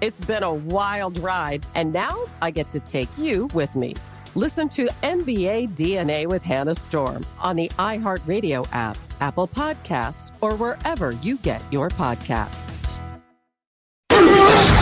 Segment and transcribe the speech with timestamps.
[0.00, 3.94] It's been a wild ride, and now I get to take you with me.
[4.36, 11.12] Listen to NBA DNA with Hannah Storm on the iHeartRadio app, Apple Podcasts, or wherever
[11.12, 12.64] you get your podcasts.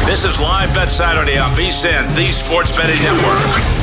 [0.04, 3.75] This is Live Bet Saturday on VSIN, the Sports Betting Network.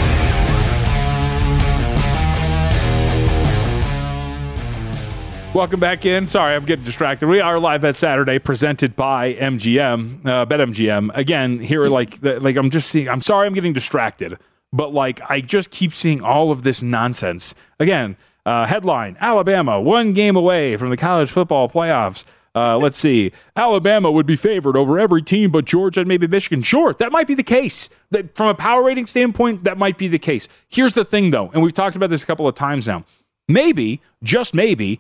[5.53, 6.28] Welcome back in.
[6.28, 7.28] Sorry, I'm getting distracted.
[7.28, 11.12] We are live at Saturday, presented by MGM, uh, BetMGM.
[11.14, 13.08] Again, here, like, like I'm just seeing.
[13.08, 14.40] I'm sorry, I'm getting distracted,
[14.72, 17.53] but like, I just keep seeing all of this nonsense.
[17.80, 22.25] Again, uh, headline: Alabama one game away from the college football playoffs.
[22.56, 23.31] Uh, let's see.
[23.56, 26.63] Alabama would be favored over every team but Georgia and maybe Michigan.
[26.63, 27.92] Sure, that might be the case.
[28.09, 30.47] That from a power rating standpoint, that might be the case.
[30.68, 33.06] Here's the thing, though, and we've talked about this a couple of times now.
[33.47, 35.00] Maybe, just maybe,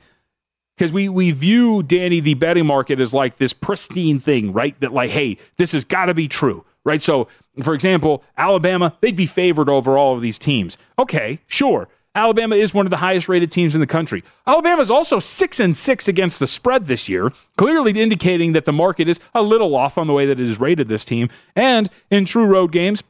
[0.75, 4.79] because we we view Danny the betting market as like this pristine thing, right?
[4.79, 7.01] That like, hey, this has got to be true, right?
[7.01, 7.27] So,
[7.61, 10.77] for example, Alabama, they'd be favored over all of these teams.
[10.97, 11.87] Okay, sure.
[12.15, 14.23] Alabama is one of the highest rated teams in the country.
[14.45, 18.71] Alabama is also 6 and 6 against the spread this year, clearly indicating that the
[18.71, 21.29] market is a little off on the way that it has rated this team.
[21.55, 23.01] And in true road games,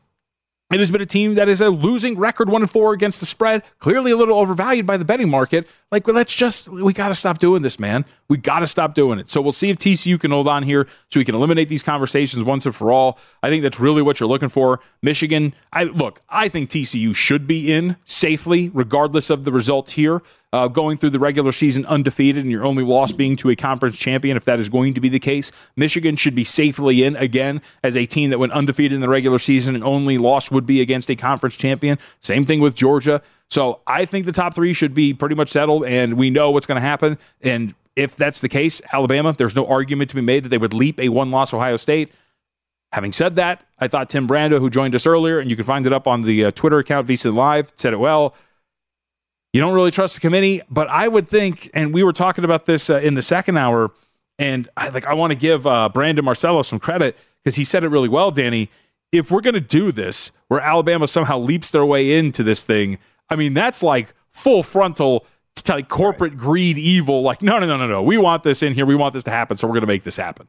[0.75, 3.25] it has been a team that is a losing record, one and four against the
[3.25, 3.63] spread.
[3.79, 5.67] Clearly, a little overvalued by the betting market.
[5.91, 8.06] Like, well, let's just we got to stop doing this, man.
[8.29, 9.29] We got to stop doing it.
[9.29, 12.44] So we'll see if TCU can hold on here, so we can eliminate these conversations
[12.44, 13.19] once and for all.
[13.41, 14.79] I think that's really what you're looking for.
[15.01, 16.22] Michigan, I look.
[16.29, 20.22] I think TCU should be in safely, regardless of the results here
[20.53, 23.97] uh, going through the regular season undefeated and your only loss being to a conference
[23.97, 25.51] champion, if that is going to be the case.
[25.75, 29.39] Michigan should be safely in again as a team that went undefeated in the regular
[29.39, 31.97] season and only loss would be against a conference champion.
[32.19, 33.21] Same thing with Georgia.
[33.49, 36.67] So I think the top three should be pretty much settled, and we know what's
[36.67, 37.17] going to happen.
[37.41, 40.73] And if that's the case, Alabama, there's no argument to be made that they would
[40.73, 42.11] leap a one loss Ohio State.
[42.91, 45.87] Having said that, I thought Tim Brando, who joined us earlier, and you can find
[45.87, 48.35] it up on the uh, Twitter account, VSIN Live, said it well.
[49.53, 52.65] You don't really trust the committee, but I would think, and we were talking about
[52.65, 53.91] this uh, in the second hour,
[54.39, 57.83] and I like I want to give uh, Brandon Marcello some credit because he said
[57.83, 58.71] it really well, Danny.
[59.11, 62.97] If we're going to do this, where Alabama somehow leaps their way into this thing,
[63.29, 65.27] I mean that's like full frontal
[65.69, 67.21] like corporate greed, evil.
[67.21, 68.01] Like no, no, no, no, no.
[68.01, 68.88] We want this in here.
[68.88, 70.47] We want this to happen, so we're going to make this happen.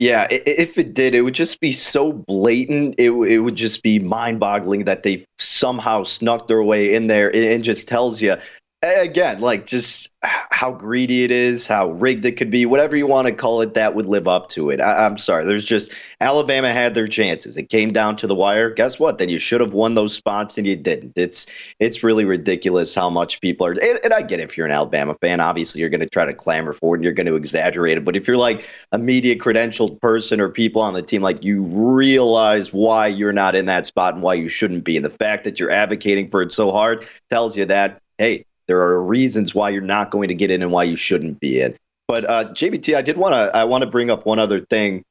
[0.00, 2.96] Yeah, if it did, it would just be so blatant.
[2.98, 7.30] It, it would just be mind boggling that they somehow snuck their way in there.
[7.30, 8.36] It, just tells you
[8.84, 13.26] again, like just how greedy it is, how rigged it could be, whatever you want
[13.26, 14.80] to call it, that would live up to it.
[14.80, 15.44] I, am sorry.
[15.44, 17.56] There's just Alabama had their chances.
[17.56, 18.70] It came down to the wire.
[18.70, 19.18] Guess what?
[19.18, 21.12] Then you should have won those spots and you didn't.
[21.16, 21.46] It's
[21.78, 23.72] it's really ridiculous how much people are.
[23.72, 25.40] And, and I get it if you're an Alabama fan.
[25.40, 28.04] Obviously, you're going to try to clamor for it and you're going to exaggerate it.
[28.04, 31.62] But if you're like a media credentialed person or people on the team, like you
[31.62, 34.96] realize why you're not in that spot and why you shouldn't be.
[34.96, 38.80] And the fact that you're advocating for it so hard tells you that hey, there
[38.80, 41.76] are reasons why you're not going to get in and why you shouldn't be in.
[42.06, 45.04] But uh, JVT, I did want to I want to bring up one other thing.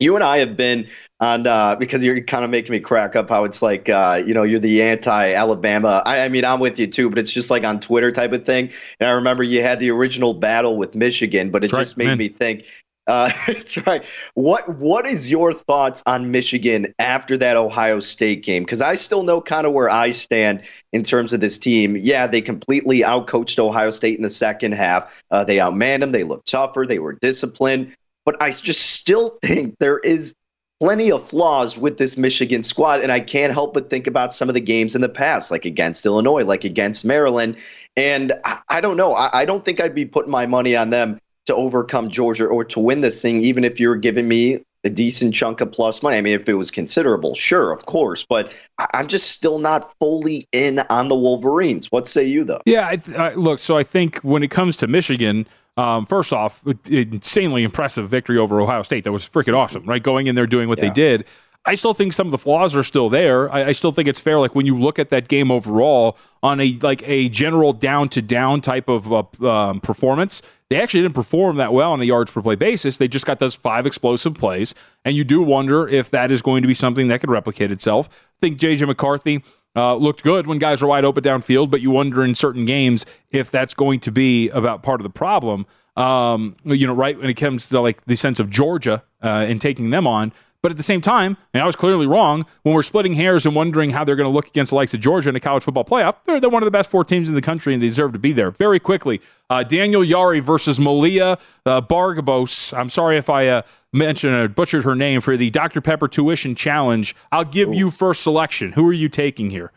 [0.00, 0.88] You and I have been
[1.20, 3.28] on uh, because you're kind of making me crack up.
[3.28, 6.02] How it's like uh, you know you're the anti-Alabama.
[6.04, 8.44] I, I, mean I'm with you too, but it's just like on Twitter type of
[8.44, 8.70] thing.
[8.98, 12.06] And I remember you had the original battle with Michigan, but it That's just right,
[12.06, 12.18] made man.
[12.18, 12.66] me think
[13.06, 14.04] uh, that's right.
[14.34, 18.64] What What is your thoughts on Michigan after that Ohio State game?
[18.64, 20.62] Because I still know kind of where I stand
[20.92, 21.96] in terms of this team.
[21.96, 25.22] Yeah, they completely outcoached Ohio State in the second half.
[25.30, 26.12] Uh, they outmanned them.
[26.12, 26.86] They looked tougher.
[26.86, 27.94] They were disciplined.
[28.24, 30.34] But I just still think there is
[30.80, 34.48] plenty of flaws with this Michigan squad, and I can't help but think about some
[34.48, 37.56] of the games in the past, like against Illinois, like against Maryland.
[37.96, 39.14] And I, I don't know.
[39.14, 42.64] I, I don't think I'd be putting my money on them to overcome Georgia or
[42.64, 46.16] to win this thing, even if you're giving me a decent chunk of plus money.
[46.16, 48.52] I mean, if it was considerable, sure, of course, but
[48.92, 51.90] I'm just still not fully in on the Wolverines.
[51.90, 52.60] What say you, though?
[52.66, 55.46] Yeah, I th- I, look, so I think when it comes to Michigan,
[55.76, 59.04] um, first off, insanely impressive victory over Ohio State.
[59.04, 60.02] That was freaking awesome, right?
[60.02, 60.88] Going in there doing what yeah.
[60.88, 61.24] they did.
[61.66, 63.50] I still think some of the flaws are still there.
[63.50, 64.38] I, I, still think it's fair.
[64.38, 68.22] Like when you look at that game overall on a like a general down to
[68.22, 72.30] down type of uh, um, performance, they actually didn't perform that well on a yards
[72.30, 72.98] per play basis.
[72.98, 74.74] They just got those five explosive plays,
[75.04, 78.08] and you do wonder if that is going to be something that could replicate itself.
[78.12, 79.42] I think JJ McCarthy.
[79.76, 83.04] Uh, looked good when guys were wide open downfield, but you wonder in certain games
[83.32, 85.66] if that's going to be about part of the problem.
[85.96, 89.60] Um, you know, right when it comes to like the sense of Georgia uh, and
[89.60, 90.32] taking them on,
[90.64, 93.54] but at the same time, and I was clearly wrong when we're splitting hairs and
[93.54, 95.84] wondering how they're going to look against the likes of Georgia in a college football
[95.84, 96.16] playoff.
[96.24, 98.18] They're, they're one of the best four teams in the country and they deserve to
[98.18, 98.50] be there.
[98.50, 99.20] Very quickly,
[99.50, 102.72] uh, Daniel Yari versus Malia uh, Bargabos.
[102.72, 103.62] I'm sorry if I uh,
[103.92, 105.82] mentioned or butchered her name for the Dr.
[105.82, 107.14] Pepper Tuition Challenge.
[107.30, 107.74] I'll give Ooh.
[107.74, 108.72] you first selection.
[108.72, 109.70] Who are you taking here?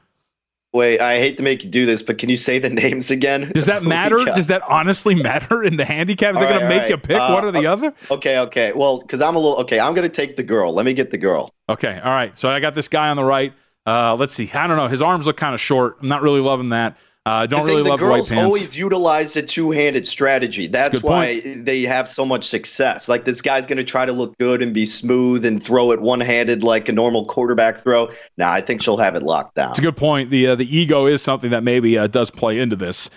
[0.74, 3.52] Wait, I hate to make you do this, but can you say the names again?
[3.54, 4.18] Does that matter?
[4.26, 6.36] Does that honestly matter in the handicap?
[6.36, 6.90] Is it going to make right.
[6.90, 7.94] you pick uh, one or the other?
[8.12, 8.74] Okay, okay.
[8.74, 9.80] Well, because I'm a little okay.
[9.80, 10.74] I'm going to take the girl.
[10.74, 11.50] Let me get the girl.
[11.70, 12.36] Okay, all right.
[12.38, 13.54] So I got this guy on the right.
[13.86, 14.52] Uh, let's see.
[14.54, 14.90] I don't know.
[14.90, 15.98] His arms look kind of short.
[16.02, 16.98] I'm not really loving that.
[17.28, 18.42] I uh, don't really love the white pants.
[18.42, 20.66] always utilize a two-handed strategy.
[20.68, 21.66] That's, That's why point.
[21.66, 23.10] they have so much success.
[23.10, 26.00] Like this guy's going to try to look good and be smooth and throw it
[26.00, 28.10] one-handed like a normal quarterback throw.
[28.38, 29.72] Now, I think she'll have it locked down.
[29.72, 30.30] It's a good point.
[30.30, 33.10] The uh, the ego is something that maybe uh, does play into this.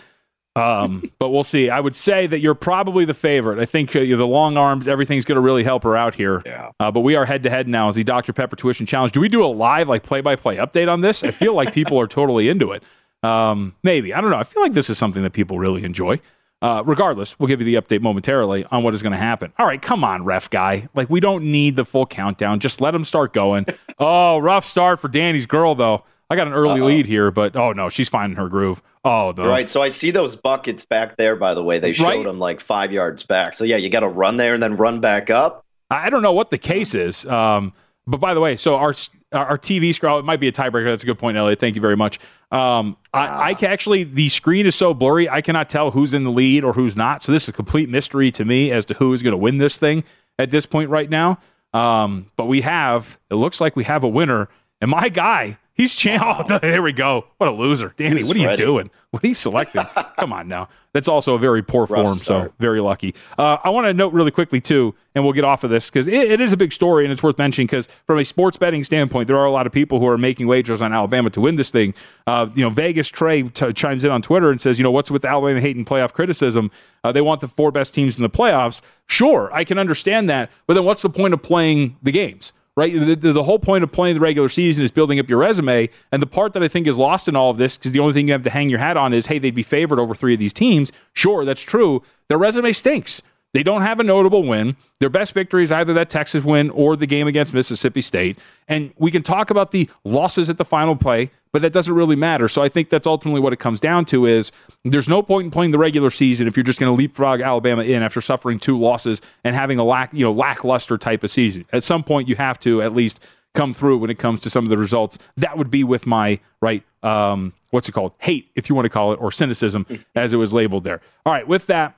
[0.56, 1.70] Um, but we'll see.
[1.70, 3.60] I would say that you're probably the favorite.
[3.60, 6.42] I think uh, the long arms, everything's going to really help her out here.
[6.44, 6.72] Yeah.
[6.80, 8.32] Uh, but we are head to head now as the Dr.
[8.32, 9.12] Pepper Tuition Challenge.
[9.12, 11.22] Do we do a live, like play by play update on this?
[11.22, 12.82] I feel like people are totally into it.
[13.22, 14.14] Um, maybe.
[14.14, 14.38] I don't know.
[14.38, 16.20] I feel like this is something that people really enjoy.
[16.62, 19.50] Uh, regardless, we'll give you the update momentarily on what is going to happen.
[19.58, 20.88] All right, come on, ref guy.
[20.94, 22.60] Like, we don't need the full countdown.
[22.60, 23.64] Just let him start going.
[23.98, 26.04] oh, rough start for Danny's girl, though.
[26.30, 26.86] I got an early Uh-oh.
[26.86, 28.80] lead here, but oh no, she's finding her groove.
[29.04, 29.68] Oh, the, right.
[29.68, 31.34] So I see those buckets back there.
[31.34, 32.24] By the way, they showed right?
[32.24, 33.52] them like five yards back.
[33.52, 35.64] So yeah, you got to run there and then run back up.
[35.90, 37.26] I don't know what the case is.
[37.26, 37.72] Um,
[38.06, 38.94] but by the way, so our
[39.32, 40.86] our TV scroll it might be a tiebreaker.
[40.86, 41.60] That's a good point, Elliot.
[41.60, 42.18] Thank you very much.
[42.50, 46.24] Um, I, I can actually the screen is so blurry, I cannot tell who's in
[46.24, 47.22] the lead or who's not.
[47.22, 49.58] So this is a complete mystery to me as to who is going to win
[49.58, 50.02] this thing
[50.38, 51.38] at this point right now.
[51.72, 54.48] Um, but we have it looks like we have a winner,
[54.80, 56.20] and my guy He's champ.
[56.50, 57.24] Oh, there we go.
[57.38, 58.16] What a loser, Danny.
[58.16, 58.52] He's what are ready.
[58.62, 58.90] you doing?
[59.10, 59.82] What are you selecting?
[60.18, 60.68] Come on now.
[60.92, 62.14] That's also a very poor Rough form.
[62.18, 62.48] Start.
[62.50, 63.14] So very lucky.
[63.38, 66.06] Uh, I want to note really quickly too, and we'll get off of this because
[66.06, 67.66] it, it is a big story and it's worth mentioning.
[67.66, 70.46] Because from a sports betting standpoint, there are a lot of people who are making
[70.46, 71.94] wagers on Alabama to win this thing.
[72.26, 75.10] Uh, you know, Vegas Trey t- chimes in on Twitter and says, you know, what's
[75.10, 76.70] with Alabama hating playoff criticism?
[77.02, 78.82] Uh, they want the four best teams in the playoffs.
[79.06, 82.52] Sure, I can understand that, but then what's the point of playing the games?
[82.76, 82.92] Right?
[82.92, 85.88] The, the, whole point of playing the regular season is building up your resume.
[86.12, 88.12] And the part that I think is lost in all of this, because the only
[88.12, 90.34] thing you have to hang your hat on is, hey, they'd be favored over three
[90.34, 90.92] of these teams.
[91.12, 92.02] Sure, that's true.
[92.28, 93.22] Their resume stinks.
[93.52, 94.76] They don't have a notable win.
[95.00, 98.38] Their best victory is either that Texas win or the game against Mississippi State.
[98.68, 102.14] And we can talk about the losses at the final play, but that doesn't really
[102.14, 102.46] matter.
[102.46, 104.52] So I think that's ultimately what it comes down to is
[104.84, 107.82] there's no point in playing the regular season if you're just going to leapfrog Alabama
[107.82, 111.64] in after suffering two losses and having a lack, you know, lackluster type of season.
[111.72, 113.18] At some point you have to at least
[113.52, 115.18] come through when it comes to some of the results.
[115.36, 118.12] That would be with my right um, what's it called?
[118.18, 121.00] Hate, if you want to call it, or cynicism, as it was labeled there.
[121.24, 121.96] All right, with that,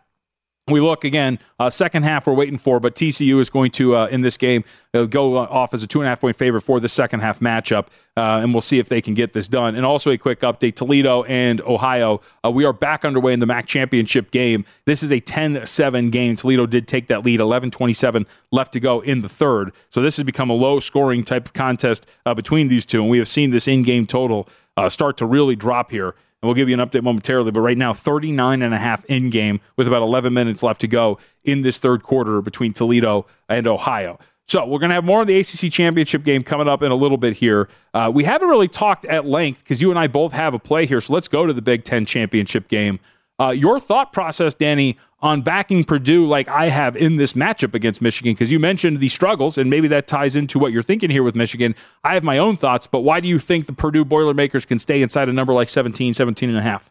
[0.72, 4.06] we look again, uh, second half we're waiting for, but TCU is going to, uh,
[4.06, 4.64] in this game,
[4.94, 7.40] uh, go off as a two and a half point favorite for the second half
[7.40, 7.86] matchup,
[8.16, 9.74] uh, and we'll see if they can get this done.
[9.74, 12.20] And also a quick update Toledo and Ohio.
[12.44, 14.64] Uh, we are back underway in the MAC championship game.
[14.84, 16.36] This is a 10 7 game.
[16.36, 19.72] Toledo did take that lead, 11 27 left to go in the third.
[19.90, 23.10] So this has become a low scoring type of contest uh, between these two, and
[23.10, 24.48] we have seen this in game total
[24.88, 27.52] start to really drop here and we'll give you an update momentarily.
[27.52, 30.88] But right now, 39 and a half in game with about 11 minutes left to
[30.88, 34.18] go in this third quarter between Toledo and Ohio.
[34.48, 36.96] So we're going to have more of the ACC championship game coming up in a
[36.96, 37.68] little bit here.
[37.94, 40.84] Uh, we haven't really talked at length because you and I both have a play
[40.84, 41.00] here.
[41.00, 42.98] So let's go to the Big Ten championship game.
[43.38, 48.02] Uh, your thought process, Danny, on backing Purdue like I have in this matchup against
[48.02, 51.22] Michigan, because you mentioned the struggles, and maybe that ties into what you're thinking here
[51.22, 51.74] with Michigan.
[52.04, 55.00] I have my own thoughts, but why do you think the Purdue Boilermakers can stay
[55.00, 56.90] inside a number like 17, 17 and a half?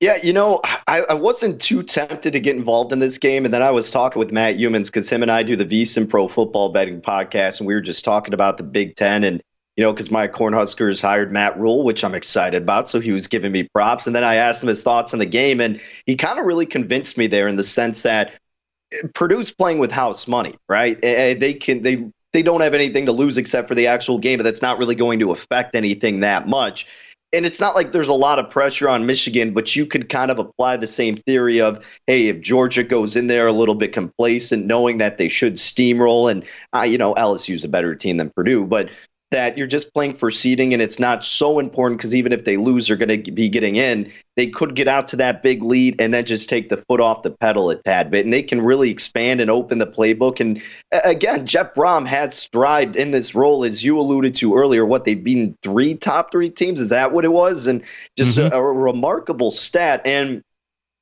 [0.00, 3.44] Yeah, you know, I, I, wasn't too tempted to get involved in this game.
[3.44, 6.08] And then I was talking with Matt Youmans because him and I do the VSiN
[6.08, 9.22] Pro Football Betting podcast, and we were just talking about the Big Ten.
[9.22, 9.40] And
[9.76, 12.88] you know, because my Cornhuskers hired Matt Rhule, which I'm excited about.
[12.88, 14.06] So he was giving me props.
[14.06, 16.66] And then I asked him his thoughts on the game, and he kind of really
[16.66, 18.32] convinced me there in the sense that
[19.14, 21.00] Purdue's playing with house money, right?
[21.00, 24.42] They can they they don't have anything to lose except for the actual game, but
[24.42, 26.86] that's not really going to affect anything that much.
[27.34, 30.30] And it's not like there's a lot of pressure on Michigan, but you could kind
[30.30, 33.94] of apply the same theory of, hey, if Georgia goes in there a little bit
[33.94, 38.30] complacent, knowing that they should steamroll, and uh, you know LSU's a better team than
[38.36, 38.90] Purdue, but
[39.32, 42.56] that you're just playing for seeding and it's not so important because even if they
[42.56, 44.10] lose, they're going to be getting in.
[44.36, 47.22] They could get out to that big lead and then just take the foot off
[47.22, 48.24] the pedal a tad bit.
[48.24, 50.38] And they can really expand and open the playbook.
[50.38, 50.62] And
[51.04, 54.86] again, Jeff Brohm has thrived in this role, as you alluded to earlier.
[54.86, 56.80] What they've been three top three teams.
[56.80, 57.66] Is that what it was?
[57.66, 57.82] And
[58.16, 58.54] just mm-hmm.
[58.54, 60.02] a, a remarkable stat.
[60.06, 60.42] And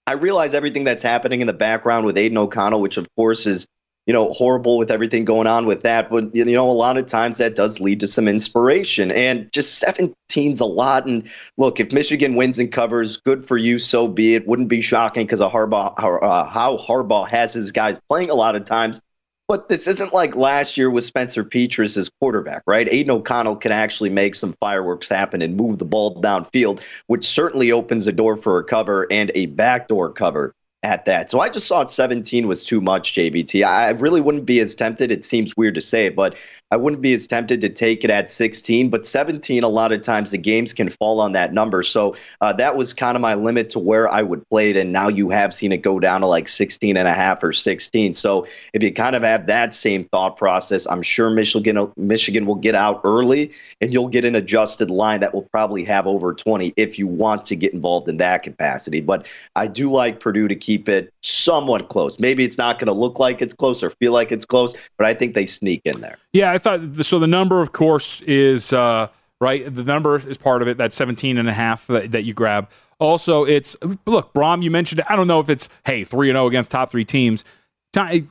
[0.06, 3.66] I realize everything that's happening in the background with Aidan O'Connell, which of course is
[4.10, 6.10] you know, horrible with everything going on with that.
[6.10, 9.12] But, you know, a lot of times that does lead to some inspiration.
[9.12, 11.06] And just 17's a lot.
[11.06, 14.48] And look, if Michigan wins and covers, good for you, so be it.
[14.48, 18.56] Wouldn't be shocking because of Harbaugh, uh, how Harbaugh has his guys playing a lot
[18.56, 19.00] of times.
[19.46, 22.88] But this isn't like last year with Spencer Petras as quarterback, right?
[22.90, 27.70] Aidan O'Connell can actually make some fireworks happen and move the ball downfield, which certainly
[27.70, 30.52] opens the door for a cover and a backdoor cover
[30.82, 31.30] at that.
[31.30, 33.62] So I just thought 17 was too much, JVT.
[33.66, 35.12] I really wouldn't be as tempted.
[35.12, 36.36] It seems weird to say, but
[36.70, 38.88] I wouldn't be as tempted to take it at 16.
[38.88, 41.82] But 17, a lot of times the games can fall on that number.
[41.82, 44.76] So uh, that was kind of my limit to where I would play it.
[44.76, 47.52] And now you have seen it go down to like 16 and a half or
[47.52, 48.14] 16.
[48.14, 52.54] So if you kind of have that same thought process, I'm sure Michigan, Michigan will
[52.54, 56.72] get out early and you'll get an adjusted line that will probably have over 20
[56.76, 59.02] if you want to get involved in that capacity.
[59.02, 62.20] But I do like Purdue to keep keep it somewhat close.
[62.20, 65.06] Maybe it's not going to look like it's close or feel like it's close, but
[65.06, 66.16] I think they sneak in there.
[66.32, 67.18] Yeah, I thought so.
[67.18, 69.08] The number, of course, is uh,
[69.40, 69.64] right.
[69.74, 70.78] The number is part of it.
[70.78, 72.70] That 17 and a half that, that you grab.
[73.00, 75.02] Also, it's look, Brohm, You mentioned.
[75.08, 77.44] I don't know if it's hey three and zero oh against top three teams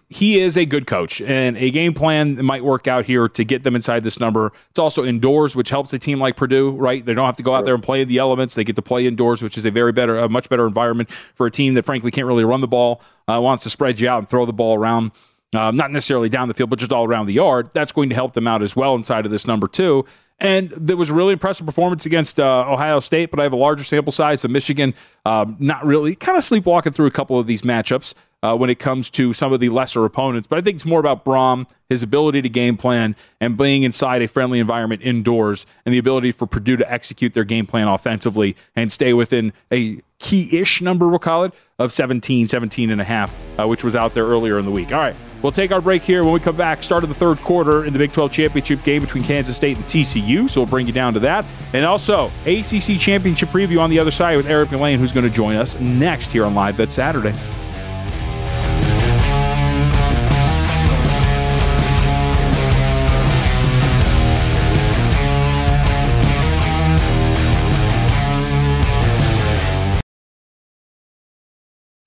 [0.08, 3.64] he is a good coach, and a game plan might work out here to get
[3.64, 4.54] them inside this number.
[4.70, 7.04] It's also indoors, which helps a team like Purdue, right?
[7.04, 8.56] They don't have to go out there and play in the elements.
[8.56, 11.46] They get to play indoors, which is a very better, a much better environment for
[11.46, 14.20] a team that frankly can't really run the ball, uh, wants to spread you out
[14.20, 15.12] and throw the ball around.
[15.54, 17.72] Um, not necessarily down the field, but just all around the yard.
[17.74, 20.06] That's going to help them out as well inside of this number two.
[20.40, 23.58] And there was a really impressive performance against uh, Ohio State, but I have a
[23.58, 24.94] larger sample size of Michigan.
[25.26, 28.80] Um, not really, kind of sleepwalking through a couple of these matchups uh, when it
[28.80, 30.48] comes to some of the lesser opponents.
[30.48, 34.22] But I think it's more about Brohm, his ability to game plan, and being inside
[34.22, 38.56] a friendly environment indoors, and the ability for Purdue to execute their game plan offensively
[38.76, 43.36] and stay within a key-ish number, we'll call it, of 17, 17 and a half,
[43.58, 44.92] uh, which was out there earlier in the week.
[44.92, 46.24] All right, we'll take our break here.
[46.24, 49.02] When we come back, start of the third quarter in the Big 12 championship game
[49.02, 50.50] between Kansas State and TCU.
[50.50, 51.46] So we'll bring you down to that.
[51.74, 55.28] And also, ACC championship preview on the other side with Eric Mac Lain, who's going
[55.28, 57.34] to join us next here on Live Bet Saturday.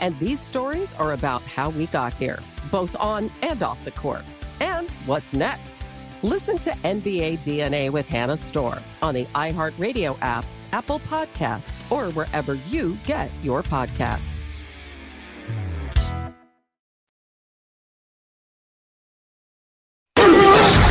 [0.00, 4.24] And these stories are about how we got here, both on and off the court.
[4.60, 5.76] And what's next?
[6.22, 12.54] Listen to NBA DNA with Hannah Storm on the iHeartRadio app, Apple Podcasts, or wherever
[12.54, 14.40] you get your podcasts.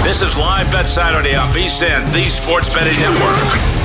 [0.03, 3.78] This is Live Bet Saturday on VSIN, the Sports Betting Network.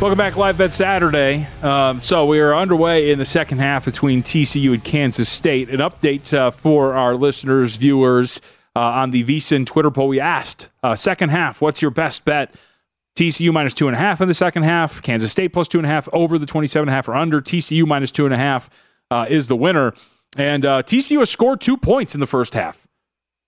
[0.00, 1.48] Welcome back, Live Bet Saturday.
[1.60, 5.70] Um, so we are underway in the second half between TCU and Kansas State.
[5.70, 8.40] An update uh, for our listeners, viewers
[8.76, 10.06] uh, on the VSIN Twitter poll.
[10.06, 12.54] We asked, uh, second half, what's your best bet?
[13.16, 15.02] TCU minus two and a half in the second half.
[15.02, 17.40] Kansas State plus two and a half over the 27 and a half or under.
[17.40, 18.70] TCU minus two and a half
[19.10, 19.94] uh, is the winner.
[20.36, 22.86] And uh, TCU has scored two points in the first half,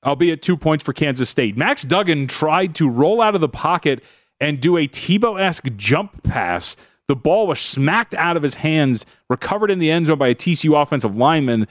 [0.05, 1.57] albeit two points for Kansas State.
[1.57, 4.03] Max Duggan tried to roll out of the pocket
[4.41, 6.77] and do a Tebow esque jump pass.
[7.09, 10.35] The ball was smacked out of his hands, recovered in the end zone by a
[10.35, 11.67] TCU offensive lineman.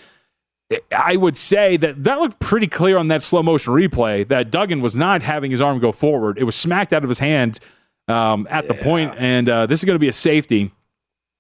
[0.96, 4.82] I would say that that looked pretty clear on that slow motion replay that Duggan
[4.82, 6.38] was not having his arm go forward.
[6.38, 7.60] It was smacked out of his hand
[8.08, 8.74] um, at yeah.
[8.74, 10.72] the point, and uh, this is going to be a safety.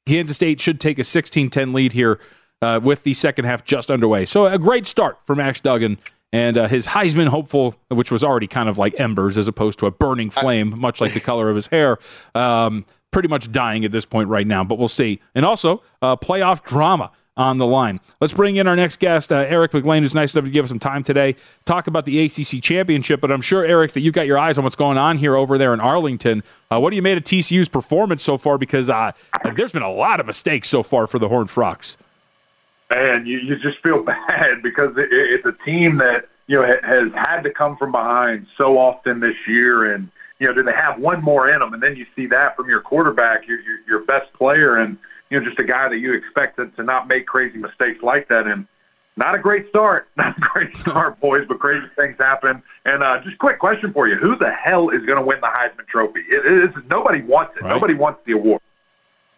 [0.08, 2.20] Kansas State should take a 16 10 lead here
[2.62, 4.26] uh, with the second half just underway.
[4.26, 6.00] So a great start for Max Duggan
[6.32, 9.86] and uh, his Heisman hopeful, which was already kind of like embers as opposed to
[9.86, 11.98] a burning flame, much like the color of his hair,
[12.36, 14.64] um, pretty much dying at this point right now.
[14.64, 15.20] But we'll see.
[15.34, 18.02] And also, uh, playoff drama on the line.
[18.20, 20.66] Let's bring in our next guest, uh, Eric Mac Lain, who's nice enough to give
[20.66, 23.22] us some time today, talk about the ACC championship.
[23.22, 25.58] But I'm sure, Eric, that you've got your eyes on what's going on here over
[25.58, 26.44] there in Arlington.
[26.70, 28.58] Uh, what do you made of TCU's performance so far?
[28.58, 29.12] Because uh,
[29.56, 31.98] there's been a lot of mistakes so far for the Horned Frogs
[32.90, 37.12] man, you, you just feel bad because it, it's a team that you know has
[37.14, 41.00] had to come from behind so often this year, and you know, do they have
[41.00, 41.74] one more in them?
[41.74, 44.98] And then you see that from your quarterback, your your, your best player, and
[45.30, 48.28] you know, just a guy that you expect to, to not make crazy mistakes like
[48.30, 48.68] that, and.
[49.18, 50.08] Not a great start.
[50.16, 52.64] Not a great start, boys, but crazy things happen.
[52.86, 55.48] And uh, just quick question for you: Who the hell is going to win the
[55.48, 56.22] Heisman Trophy?
[56.30, 57.64] It, it, it's, nobody wants it.
[57.64, 57.74] Right.
[57.74, 58.62] Nobody wants the award.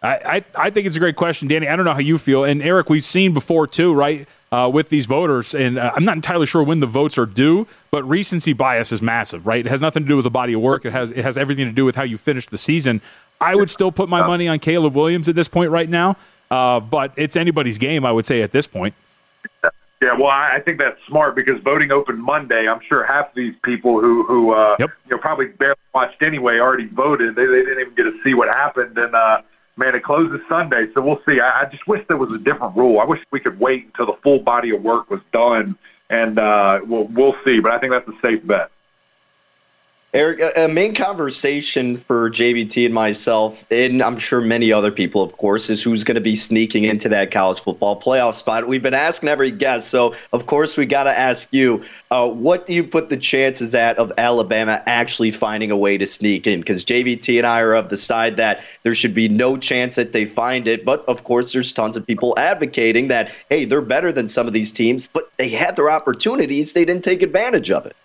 [0.02, 1.68] I, I, I think it's a great question, Danny.
[1.68, 2.44] I don't know how you feel.
[2.44, 4.28] And Eric, we've seen before too, right?
[4.50, 7.66] Uh, with these voters, and uh, I'm not entirely sure when the votes are due,
[7.90, 9.64] but recency bias is massive, right?
[9.64, 10.84] It has nothing to do with the body of work.
[10.84, 13.00] It has it has everything to do with how you finish the season.
[13.40, 16.18] I would still put my money on Caleb Williams at this point right now,
[16.50, 18.94] uh, but it's anybody's game, I would say, at this point.
[20.02, 22.68] Yeah, well, I think that's smart because voting opened Monday.
[22.68, 24.90] I'm sure half of these people who who uh, yep.
[25.06, 27.36] you know probably barely watched anyway already voted.
[27.36, 29.40] They, they didn't even get to see what happened, and uh,
[29.76, 31.40] man, it closes Sunday, so we'll see.
[31.40, 33.00] I, I just wish there was a different rule.
[33.00, 35.76] I wish we could wait until the full body of work was done,
[36.10, 37.60] and uh, we'll we'll see.
[37.60, 38.70] But I think that's a safe bet.
[40.14, 45.38] Eric, a main conversation for JVT and myself, and I'm sure many other people, of
[45.38, 48.68] course, is who's going to be sneaking into that college football playoff spot.
[48.68, 52.66] We've been asking every guest, so of course we got to ask you, uh, what
[52.66, 56.60] do you put the chances at of Alabama actually finding a way to sneak in?
[56.60, 60.12] Because JVT and I are of the side that there should be no chance that
[60.12, 64.12] they find it, but of course there's tons of people advocating that hey, they're better
[64.12, 67.86] than some of these teams, but they had their opportunities, they didn't take advantage of
[67.86, 67.96] it.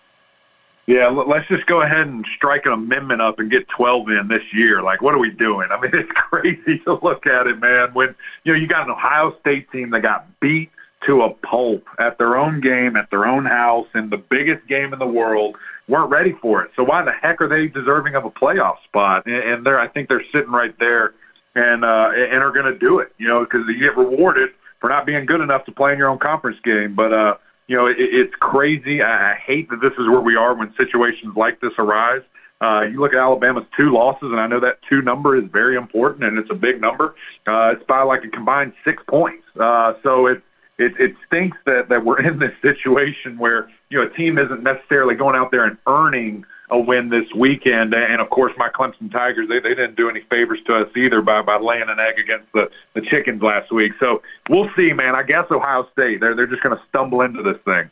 [0.88, 4.44] Yeah, let's just go ahead and strike an amendment up and get 12 in this
[4.54, 4.82] year.
[4.82, 5.68] Like, what are we doing?
[5.72, 7.94] I mean, it's crazy to look at it, man.
[7.94, 10.72] When you know you got an Ohio State team that got beat
[11.06, 14.94] to a pulp at their own game, at their own house, in the biggest game
[14.94, 15.58] in the world,
[15.90, 16.72] weren't ready for it.
[16.76, 19.28] So why the heck are they deserving of a playoff spot?
[19.28, 21.14] And they're, I think they're sitting right there,
[21.54, 23.12] and uh, and are going to do it.
[23.18, 26.08] You know, because you get rewarded for not being good enough to play in your
[26.08, 27.12] own conference game, but.
[27.12, 27.36] uh
[27.68, 29.02] you know, it, it's crazy.
[29.02, 32.22] I, I hate that this is where we are when situations like this arise.
[32.60, 35.76] Uh, you look at Alabama's two losses, and I know that two number is very
[35.76, 37.16] important, and it's a big number.
[37.46, 39.44] Uh, it's by like a combined six points.
[39.60, 40.42] Uh, so it,
[40.80, 44.64] it it stinks that that we're in this situation where you know a team isn't
[44.64, 47.94] necessarily going out there and earning a win this weekend.
[47.94, 51.22] And of course, my Clemson Tigers, they, they didn't do any favors to us either
[51.22, 53.94] by, by laying an egg against the, the Chickens last week.
[54.00, 55.16] So we'll see, man.
[55.16, 57.90] I guess Ohio State, they're, they're just going to stumble into this thing.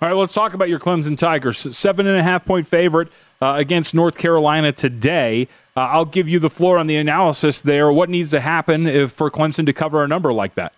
[0.00, 1.76] All right, let's talk about your Clemson Tigers.
[1.76, 3.08] Seven and a half point favorite
[3.40, 5.48] uh, against North Carolina today.
[5.74, 7.90] Uh, I'll give you the floor on the analysis there.
[7.90, 10.74] What needs to happen if, for Clemson to cover a number like that?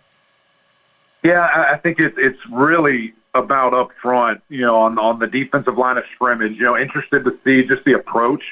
[1.24, 5.78] Yeah, I think it's it's really about up front, you know, on on the defensive
[5.78, 6.56] line of scrimmage.
[6.56, 8.42] You know, interested to see just the approach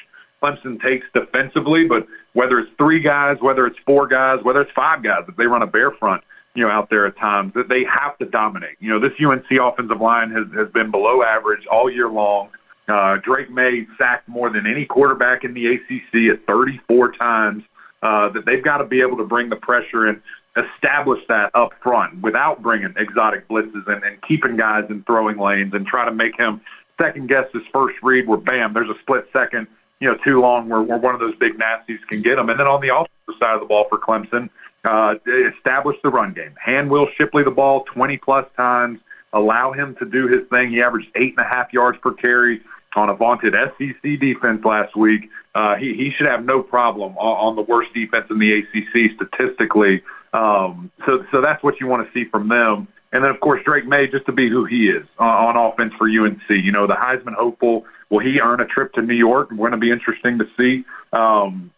[0.41, 5.03] Clemson takes defensively, but whether it's three guys, whether it's four guys, whether it's five
[5.03, 6.23] guys, if they run a bear front,
[6.55, 8.77] you know, out there at times, that they have to dominate.
[8.79, 12.49] You know, this UNC offensive line has has been below average all year long.
[12.87, 17.63] Uh, Drake Maye sacked more than any quarterback in the ACC at 34 times.
[18.03, 20.21] Uh, that they've got to be able to bring the pressure and
[20.57, 25.73] establish that up front without bringing exotic blitzes and, and keeping guys in throwing lanes
[25.73, 26.61] and try to make him
[26.99, 29.67] second guess his first read where bam, there's a split second,
[29.99, 32.49] you know, too long where, where one of those big nasties can get him.
[32.49, 34.49] And then on the offensive side of the ball for Clemson,
[34.85, 36.55] uh, establish the run game.
[36.63, 38.99] Hand Will Shipley the ball 20 plus times,
[39.33, 40.69] allow him to do his thing.
[40.69, 42.61] He averaged eight and a half yards per carry
[42.95, 45.29] on a vaunted SEC defense last week.
[45.53, 49.11] Uh, he, he should have no problem on, on the worst defense in the ACC
[49.15, 50.01] statistically.
[50.33, 52.87] Um, so, so that's what you want to see from them.
[53.13, 55.93] And then, of course, Drake Maye just to be who he is on, on offense
[55.97, 56.41] for UNC.
[56.49, 57.85] You know, the Heisman hopeful.
[58.09, 59.49] Will he earn a trip to New York?
[59.49, 60.85] Going to be interesting to see.
[61.13, 61.71] Um,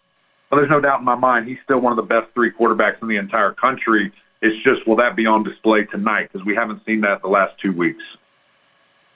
[0.49, 3.01] but there's no doubt in my mind he's still one of the best three quarterbacks
[3.01, 4.12] in the entire country.
[4.41, 7.59] It's just will that be on display tonight because we haven't seen that the last
[7.59, 8.03] two weeks.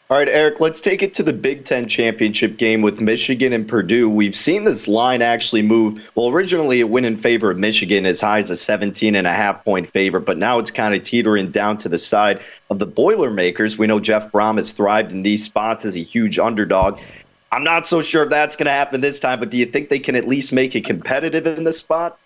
[0.10, 3.68] All right, Eric, let's take it to the Big Ten championship game with Michigan and
[3.68, 4.10] Purdue.
[4.10, 6.12] We've seen this line actually move.
[6.14, 9.32] Well, originally it went in favor of Michigan as high as a 17 and a
[9.32, 12.86] half point favorite, but now it's kind of teetering down to the side of the
[12.86, 13.78] Boilermakers.
[13.78, 17.00] We know Jeff Brohm has thrived in these spots as a huge underdog.
[17.54, 19.88] I'm not so sure if that's going to happen this time, but do you think
[19.88, 22.20] they can at least make it competitive in this spot?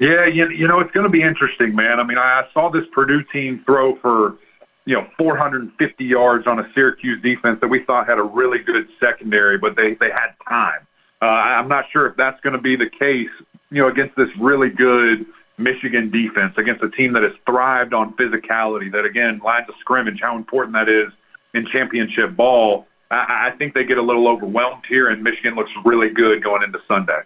[0.00, 2.00] Yeah, you, you know, it's going to be interesting, man.
[2.00, 4.36] I mean, I saw this Purdue team throw for
[4.84, 8.88] you know 450 yards on a Syracuse defense that we thought had a really good
[9.00, 10.86] secondary, but they they had time.
[11.22, 13.30] Uh, I'm not sure if that's going to be the case,
[13.70, 15.24] you know, against this really good
[15.56, 18.92] Michigan defense, against a team that has thrived on physicality.
[18.92, 21.12] That again, lines of scrimmage, how important that is
[21.54, 22.86] in championship ball.
[23.10, 26.62] I, I think they get a little overwhelmed here, and Michigan looks really good going
[26.62, 27.20] into Sunday.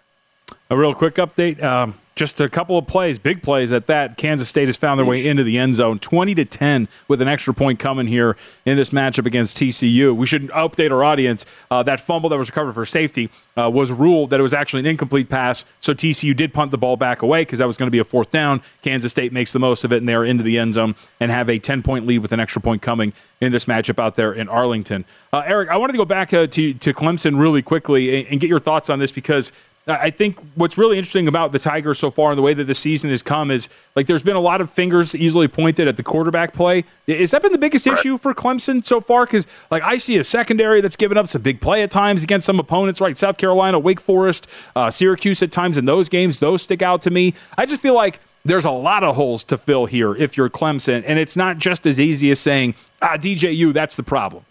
[0.69, 1.61] A real quick update.
[1.63, 4.17] Um, just a couple of plays, big plays at that.
[4.17, 7.27] Kansas State has found their way into the end zone, twenty to ten, with an
[7.29, 10.15] extra point coming here in this matchup against TCU.
[10.15, 11.45] We should update our audience.
[11.71, 14.81] Uh, that fumble that was recovered for safety uh, was ruled that it was actually
[14.81, 17.87] an incomplete pass, so TCU did punt the ball back away because that was going
[17.87, 18.61] to be a fourth down.
[18.81, 21.49] Kansas State makes the most of it, and they're into the end zone and have
[21.49, 24.49] a ten point lead with an extra point coming in this matchup out there in
[24.49, 25.05] Arlington.
[25.31, 28.39] Uh, Eric, I wanted to go back uh, to to Clemson really quickly and, and
[28.41, 29.53] get your thoughts on this because
[29.89, 32.73] I think what's really interesting about the Tigers so far and the way that the
[32.73, 36.03] season has come is like there's been a lot of fingers easily pointed at the
[36.03, 36.83] quarterback play.
[37.07, 39.25] Has that been the biggest issue for Clemson so far?
[39.25, 42.45] Because like I see a secondary that's given up some big play at times against
[42.45, 43.17] some opponents, right?
[43.17, 46.39] South Carolina, Wake Forest, uh, Syracuse at times in those games.
[46.39, 47.33] Those stick out to me.
[47.57, 51.03] I just feel like there's a lot of holes to fill here if you're Clemson,
[51.05, 54.45] and it's not just as easy as saying, ah, DJU, that's the problem.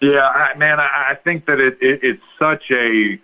[0.00, 3.18] Yeah, I, man, I, I think that it, it, it's such a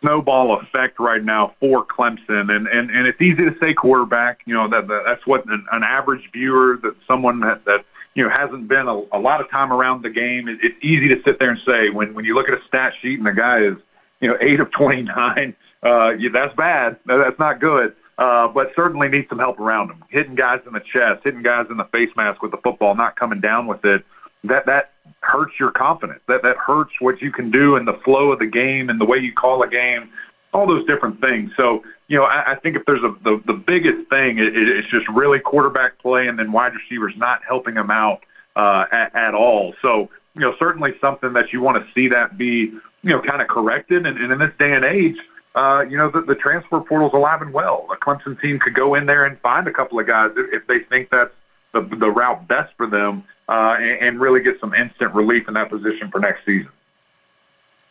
[0.00, 4.40] snowball effect right now for Clemson, and and and it's easy to say quarterback.
[4.46, 7.84] You know that, that that's what an, an average viewer, that someone that that
[8.14, 10.48] you know hasn't been a, a lot of time around the game.
[10.48, 12.94] It, it's easy to sit there and say when when you look at a stat
[13.00, 13.76] sheet and the guy is
[14.20, 16.96] you know eight of twenty nine, uh, yeah, that's bad.
[17.06, 17.94] That's not good.
[18.18, 21.66] Uh, but certainly needs some help around him, hitting guys in the chest, hitting guys
[21.70, 24.04] in the face mask with the football, not coming down with it.
[24.42, 24.90] That that
[25.28, 26.20] hurts your confidence.
[26.26, 29.04] That that hurts what you can do in the flow of the game and the
[29.04, 30.08] way you call a game,
[30.52, 31.52] all those different things.
[31.56, 34.88] So you know, I, I think if there's a the, the biggest thing, it, it's
[34.88, 38.24] just really quarterback play and then wide receivers not helping them out
[38.56, 39.74] uh, at, at all.
[39.82, 43.42] So you know, certainly something that you want to see that be you know kind
[43.42, 44.06] of corrected.
[44.06, 45.16] And, and in this day and age.
[45.54, 47.88] Uh, you know, the, the transfer portal's alive and well.
[47.90, 50.66] A Clemson team could go in there and find a couple of guys if, if
[50.68, 51.32] they think that's
[51.72, 55.54] the, the route best for them uh, and, and really get some instant relief in
[55.54, 56.70] that position for next season.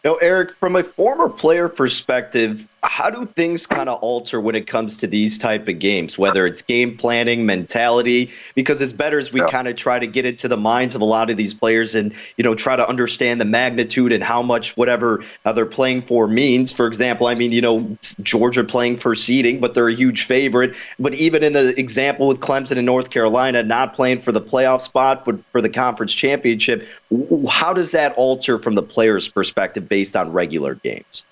[0.04, 4.56] You know, Eric, from a former player perspective, how do things kind of alter when
[4.56, 6.18] it comes to these type of games?
[6.18, 9.48] Whether it's game planning mentality because it's better as we yeah.
[9.48, 12.14] kind of try to get into the minds of a lot of these players and
[12.38, 16.28] you know try to understand the magnitude and how much whatever uh, they're playing for
[16.28, 16.72] means.
[16.72, 20.76] For example i mean you know georgia playing for seeding but they're a huge favorite.
[21.00, 24.82] But even in the example with clemson and north carolina not playing for the playoff
[24.82, 26.88] spot but for the conference championship
[27.50, 31.26] how does that alter from the player's perspective based on regular games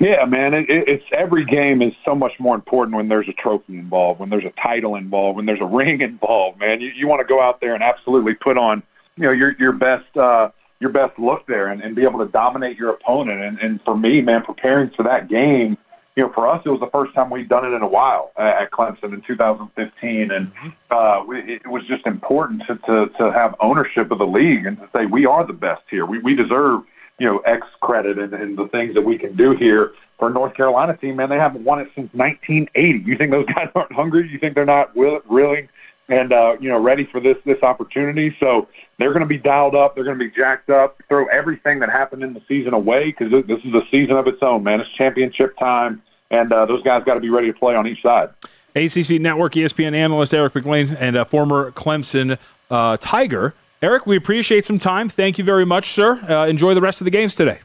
[0.00, 3.76] yeah, man, it, it's every game is so much more important when there's a trophy
[3.76, 6.58] involved, when there's a title involved, when there's a ring involved.
[6.58, 8.82] Man, you, you want to go out there and absolutely put on,
[9.16, 12.30] you know, your your best uh, your best look there and, and be able to
[12.30, 13.40] dominate your opponent.
[13.40, 15.76] And, and for me, man, preparing for that game,
[16.14, 18.32] you know, for us, it was the first time we'd done it in a while
[18.36, 20.68] at Clemson in 2015, and mm-hmm.
[20.90, 24.88] uh, it was just important to, to to have ownership of the league and to
[24.94, 26.06] say we are the best here.
[26.06, 26.82] We we deserve
[27.18, 30.54] you know, X credit and, and the things that we can do here for North
[30.54, 32.98] Carolina team, man, they haven't won it since 1980.
[33.04, 34.28] You think those guys aren't hungry?
[34.28, 35.68] You think they're not will, willing
[36.08, 38.36] and uh, you know ready for this this opportunity?
[38.40, 39.94] So they're going to be dialed up.
[39.94, 41.00] They're going to be jacked up.
[41.08, 44.42] Throw everything that happened in the season away because this is a season of its
[44.42, 44.80] own, man.
[44.80, 48.02] It's championship time, and uh, those guys got to be ready to play on each
[48.02, 48.30] side.
[48.74, 52.38] ACC Network ESPN analyst Eric Mac Lain and a former Clemson
[52.70, 55.08] uh, Tiger Eric, we appreciate some time.
[55.08, 56.20] Thank you very much, sir.
[56.28, 57.60] Uh, enjoy the rest of the games today.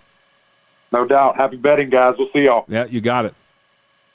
[0.91, 1.35] No doubt.
[1.35, 2.15] Happy betting, guys.
[2.19, 2.65] We'll see y'all.
[2.67, 3.33] Yeah, you got it.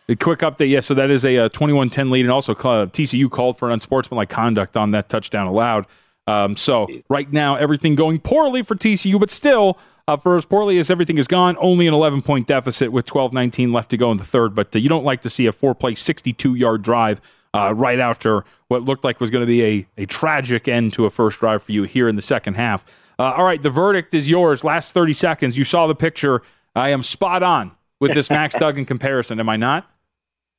[0.09, 0.71] A quick update.
[0.71, 3.69] Yeah, so that is a, uh, 21 10 lead, and also uh, TCU called for
[3.69, 5.87] an unsportsmanlike conduct on that touchdown allowed.
[6.29, 10.79] Um, so right now, everything going poorly for TCU, but still, uh, for as poorly
[10.79, 14.13] as everything has gone, only an 11 point deficit with 12 19 left to go
[14.13, 14.55] in the third.
[14.55, 17.21] But uh, you don't like to see a four play, 62 yard drive
[17.55, 21.07] uh, right after what looked like was going to be a, a tragic end to
[21.07, 22.85] a first drive for you here in the second half.
[23.19, 24.65] Uh, all right, the verdict is yours.
[24.65, 25.59] Last 30 seconds.
[25.59, 26.43] You saw the picture.
[26.77, 29.91] I am spot on with this Max Duggan comparison, am I not?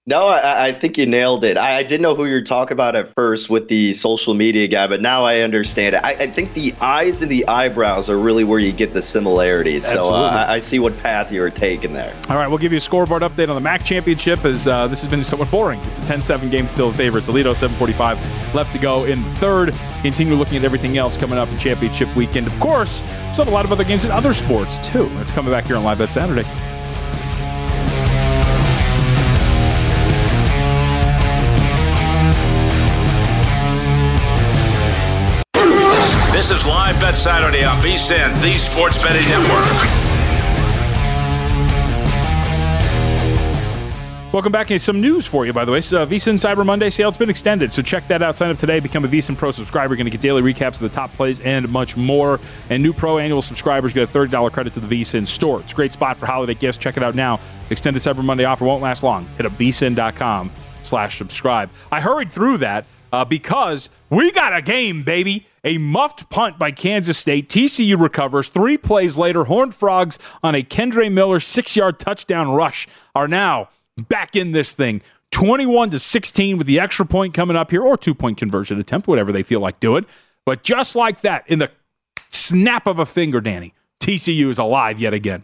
[0.09, 1.55] No, I, I, think you nailed it.
[1.55, 4.67] I, I, didn't know who you were talking about at first with the social media
[4.67, 6.03] guy, but now I understand it.
[6.03, 9.85] I, I think the eyes and the eyebrows are really where you get the similarities.
[9.85, 12.19] So uh, I, see what path you were taking there.
[12.27, 14.99] All right, we'll give you a scoreboard update on the MAC championship as uh, this
[15.03, 15.79] has been somewhat boring.
[15.81, 17.21] It's a 10-7 game still in favor.
[17.21, 19.75] Toledo 7:45 left to go in third.
[20.01, 22.47] Continue looking at everything else coming up in championship weekend.
[22.47, 25.05] Of course, still have a lot of other games in other sports too.
[25.17, 26.49] That's coming back here on Live Bet Saturday.
[37.09, 39.65] Bet Saturday on VSIN, the Sports Betting Network.
[44.31, 44.69] Welcome back.
[44.69, 45.81] And some news for you, by the way.
[45.81, 47.71] So, VSIN Cyber Monday sale, it's been extended.
[47.71, 48.35] So check that out.
[48.35, 48.79] Sign up today.
[48.79, 49.95] Become a VSIN Pro subscriber.
[49.95, 52.39] You're going to get daily recaps of the top plays and much more.
[52.69, 55.61] And new Pro annual subscribers get a $30 credit to the VSIN store.
[55.61, 56.77] It's a great spot for holiday gifts.
[56.77, 57.39] Check it out now.
[57.71, 59.25] Extended Cyber Monday offer won't last long.
[59.35, 60.51] Hit up vsin.com
[60.83, 61.71] slash subscribe.
[61.91, 65.47] I hurried through that uh, because we got a game, baby.
[65.63, 67.49] A muffed punt by Kansas State.
[67.49, 68.49] TCU recovers.
[68.49, 73.69] Three plays later, Horned Frogs on a Kendre Miller six yard touchdown rush are now
[73.97, 75.01] back in this thing.
[75.31, 79.07] 21 to 16 with the extra point coming up here, or two point conversion attempt,
[79.07, 80.05] whatever they feel like doing.
[80.45, 81.69] But just like that, in the
[82.29, 85.43] snap of a finger, Danny, TCU is alive yet again.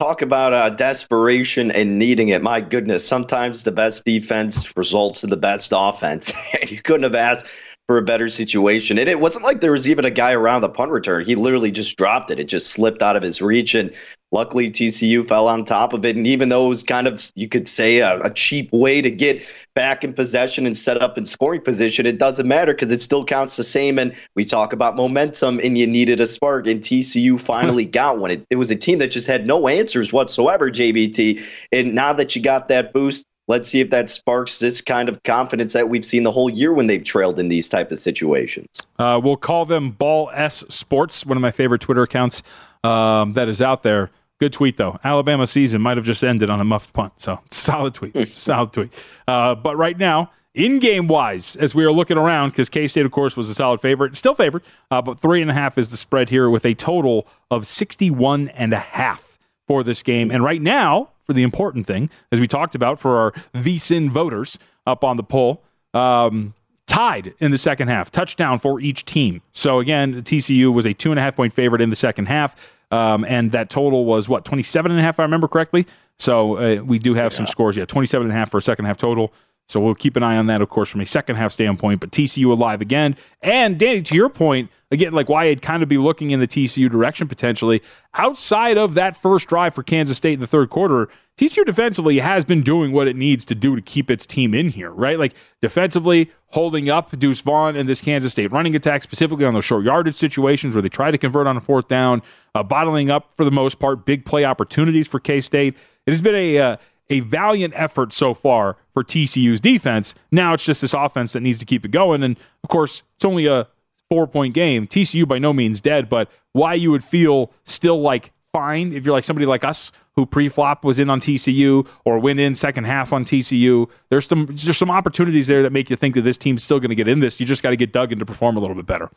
[0.00, 2.42] talk about uh, desperation and needing it.
[2.42, 6.32] My goodness, sometimes the best defense results in the best offense.
[6.70, 7.46] you couldn't have asked
[7.88, 8.96] for a better situation.
[8.98, 11.24] And it wasn't like there was even a guy around the punt return.
[11.24, 12.38] He literally just dropped it.
[12.38, 13.74] It just slipped out of his reach.
[13.74, 13.92] And
[14.30, 16.14] luckily, TCU fell on top of it.
[16.14, 19.10] And even though it was kind of, you could say, a, a cheap way to
[19.10, 23.00] get back in possession and set up in scoring position, it doesn't matter because it
[23.00, 23.98] still counts the same.
[23.98, 26.68] And we talk about momentum, and you needed a spark.
[26.68, 28.30] And TCU finally got one.
[28.30, 31.42] It, it was a team that just had no answers whatsoever, JVT.
[31.72, 35.22] And now that you got that boost, let's see if that sparks this kind of
[35.22, 38.66] confidence that we've seen the whole year when they've trailed in these type of situations.
[38.98, 42.42] Uh, we'll call them Ball S Sports, one of my favorite Twitter accounts
[42.84, 44.10] um, that is out there.
[44.40, 44.98] Good tweet though.
[45.04, 48.92] Alabama season might have just ended on a muffed punt, so solid tweet, solid tweet.
[49.28, 53.06] Uh, but right now, in game wise, as we are looking around, because K State,
[53.06, 55.90] of course, was a solid favorite, still favored, uh, but three and a half is
[55.90, 60.30] the spread here with a total of 61 and a half for this game.
[60.30, 64.58] And right now, for the important thing, as we talked about for our VSIN voters
[64.86, 65.62] up on the poll.
[65.94, 66.54] Um,
[66.86, 69.40] tied in the second half, touchdown for each team.
[69.52, 72.54] So again, TCU was a two and a half point favorite in the second half,
[72.90, 75.86] um, and that total was what 27 and a half, if I remember correctly.
[76.18, 77.36] So uh, we do have yeah.
[77.36, 77.76] some scores.
[77.76, 79.32] Yeah, 27 and a half for a second half total.
[79.68, 82.00] So we'll keep an eye on that, of course, from a second half standpoint.
[82.00, 83.16] But TCU alive again.
[83.40, 86.46] And Danny, to your point, again, like why I'd kind of be looking in the
[86.46, 87.82] TCU direction potentially.
[88.14, 92.44] Outside of that first drive for Kansas State in the third quarter, TCU defensively has
[92.44, 95.18] been doing what it needs to do to keep its team in here, right?
[95.18, 99.64] Like defensively, holding up Deuce Vaughn and this Kansas State running attack, specifically on those
[99.64, 102.20] short yardage situations where they try to convert on a fourth down,
[102.54, 105.74] uh, bottling up for the most part big play opportunities for K State.
[106.06, 106.76] It has been a uh,
[107.12, 110.14] a valiant effort so far for TCU's defense.
[110.30, 112.22] Now it's just this offense that needs to keep it going.
[112.22, 113.68] And of course, it's only a
[114.08, 114.86] four point game.
[114.86, 119.14] TCU by no means dead, but why you would feel still like fine if you're
[119.14, 123.12] like somebody like us who pre-flop was in on TCU or went in second half
[123.12, 123.88] on TCU.
[124.08, 126.90] There's some there's some opportunities there that make you think that this team's still going
[126.90, 127.40] to get in this.
[127.40, 129.10] You just got to get dug in to perform a little bit better.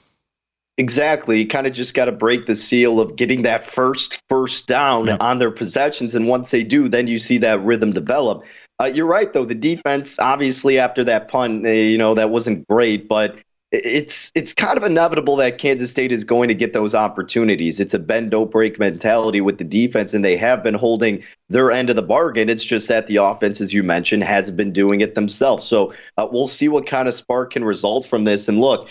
[0.77, 1.39] Exactly.
[1.39, 5.05] You kind of just got to break the seal of getting that first first down
[5.05, 5.17] yep.
[5.21, 6.15] on their possessions.
[6.15, 8.43] And once they do, then you see that rhythm develop.
[8.79, 9.45] Uh, you're right, though.
[9.45, 13.39] The defense, obviously, after that punt, eh, you know, that wasn't great, but
[13.71, 17.79] it's it's kind of inevitable that Kansas State is going to get those opportunities.
[17.79, 21.71] It's a bend don't break mentality with the defense, and they have been holding their
[21.71, 22.49] end of the bargain.
[22.49, 25.65] It's just that the offense, as you mentioned, hasn't been doing it themselves.
[25.65, 28.47] So uh, we'll see what kind of spark can result from this.
[28.47, 28.89] And look,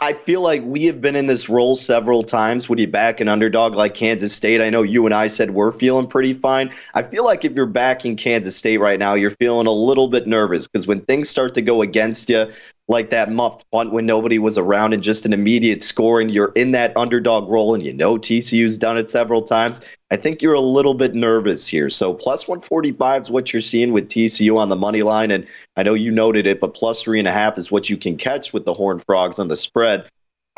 [0.00, 3.28] I feel like we have been in this role several times when you back an
[3.28, 4.60] underdog like Kansas State.
[4.60, 6.70] I know you and I said we're feeling pretty fine.
[6.94, 10.26] I feel like if you're backing Kansas State right now, you're feeling a little bit
[10.26, 12.46] nervous because when things start to go against you,
[12.88, 16.52] like that muffed punt when nobody was around and just an immediate score and you're
[16.54, 19.80] in that underdog role and you know TCU's done it several times.
[20.10, 21.90] I think you're a little bit nervous here.
[21.90, 25.32] So plus 145 is what you're seeing with TCU on the money line.
[25.32, 25.46] And
[25.76, 28.16] I know you noted it, but plus three and a half is what you can
[28.16, 30.08] catch with the Horned Frogs on the spread.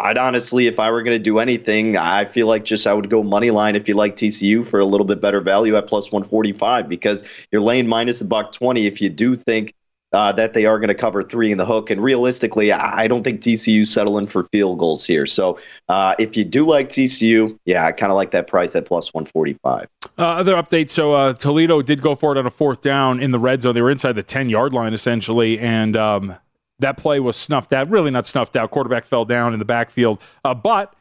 [0.01, 3.11] I'd honestly, if I were going to do anything, I feel like just I would
[3.11, 6.13] go money line if you like TCU for a little bit better value at plus
[6.13, 9.75] 145 because you're laying minus a buck 20 if you do think
[10.13, 11.91] uh, that they are going to cover three in the hook.
[11.91, 15.27] And realistically, I don't think TCU's settling for field goals here.
[15.27, 18.87] So uh, if you do like TCU, yeah, I kind of like that price at
[18.87, 19.89] plus 145.
[20.19, 20.91] Uh, other updates.
[20.91, 23.75] So uh, Toledo did go for it on a fourth down in the red zone.
[23.75, 25.59] They were inside the 10 yard line essentially.
[25.59, 26.37] And um,
[26.79, 27.91] that play was snuffed out.
[27.91, 28.71] Really not snuffed out.
[28.71, 30.23] Quarterback fell down in the backfield.
[30.45, 30.95] Uh, but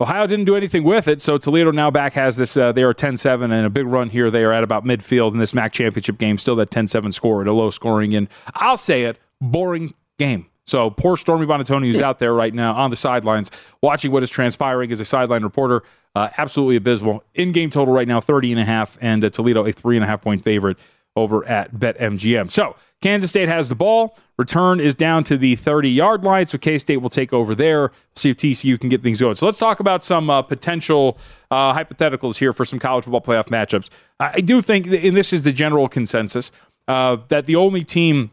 [0.00, 2.56] Ohio didn't do anything with it, so Toledo now back has this.
[2.56, 4.30] Uh, they are 10 7 and a big run here.
[4.30, 7.40] They are at about midfield in this MAC championship game, still that 10 7 score
[7.40, 10.46] at a low scoring and I'll say it, boring game.
[10.66, 13.50] So poor Stormy Buonantony, who's out there right now on the sidelines,
[13.82, 15.82] watching what is transpiring as a sideline reporter,
[16.14, 17.24] uh, absolutely abysmal.
[17.34, 20.04] In game total right now, 30 and a half, and uh, Toledo a three and
[20.04, 20.76] a half point favorite
[21.18, 22.50] over at BetMGM.
[22.50, 24.16] So Kansas State has the ball.
[24.38, 27.92] Return is down to the 30 yard line, so K State will take over there.
[28.16, 29.34] See if TCU can get things going.
[29.34, 31.18] So let's talk about some uh, potential
[31.50, 33.88] uh, hypotheticals here for some college football playoff matchups.
[34.18, 36.50] I do think, and this is the general consensus,
[36.88, 38.30] uh, that the only team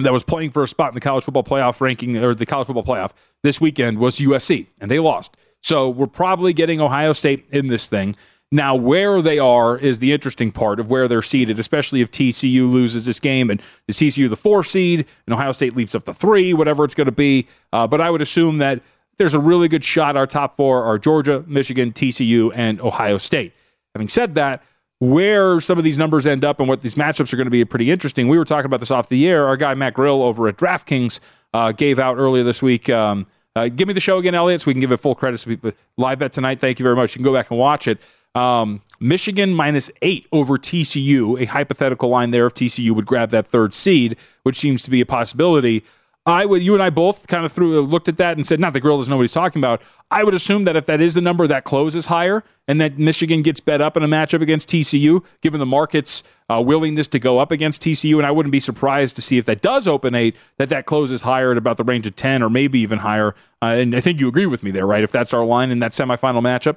[0.00, 2.66] that was playing for a spot in the college football playoff ranking or the college
[2.66, 5.36] football playoff this weekend was USC, and they lost.
[5.62, 8.16] So we're probably getting Ohio State in this thing.
[8.52, 12.68] Now, where they are is the interesting part of where they're seated, especially if TCU
[12.68, 16.14] loses this game and is TCU the four seed and Ohio State leaps up to
[16.14, 17.46] three, whatever it's going to be.
[17.72, 18.82] Uh, but I would assume that
[19.18, 20.16] there's a really good shot.
[20.16, 23.52] Our top four are Georgia, Michigan, TCU, and Ohio State.
[23.94, 24.64] Having said that,
[24.98, 27.64] where some of these numbers end up and what these matchups are going to be
[27.64, 28.28] pretty interesting.
[28.28, 29.46] We were talking about this off the air.
[29.46, 31.20] Our guy Matt Grill over at DraftKings
[31.54, 32.90] uh, gave out earlier this week.
[32.90, 35.38] Um, uh, give me the show again, Elliot, so we can give it full credit
[35.40, 35.72] to people.
[35.96, 36.60] Live bet tonight.
[36.60, 37.14] Thank you very much.
[37.14, 37.98] You can go back and watch it.
[38.34, 43.46] Um, Michigan minus eight over TCU, a hypothetical line there if TCU would grab that
[43.46, 45.84] third seed, which seems to be a possibility.
[46.26, 48.74] I would, you and I both kind of threw looked at that and said, not
[48.74, 49.82] the grill what he's talking about.
[50.10, 53.40] I would assume that if that is the number, that closes higher, and that Michigan
[53.40, 57.38] gets bet up in a matchup against TCU, given the market's uh, willingness to go
[57.38, 58.16] up against TCU.
[58.16, 61.22] And I wouldn't be surprised to see if that does open eight, that that closes
[61.22, 63.34] higher at about the range of ten or maybe even higher.
[63.62, 65.02] Uh, and I think you agree with me there, right?
[65.02, 66.76] If that's our line in that semifinal matchup.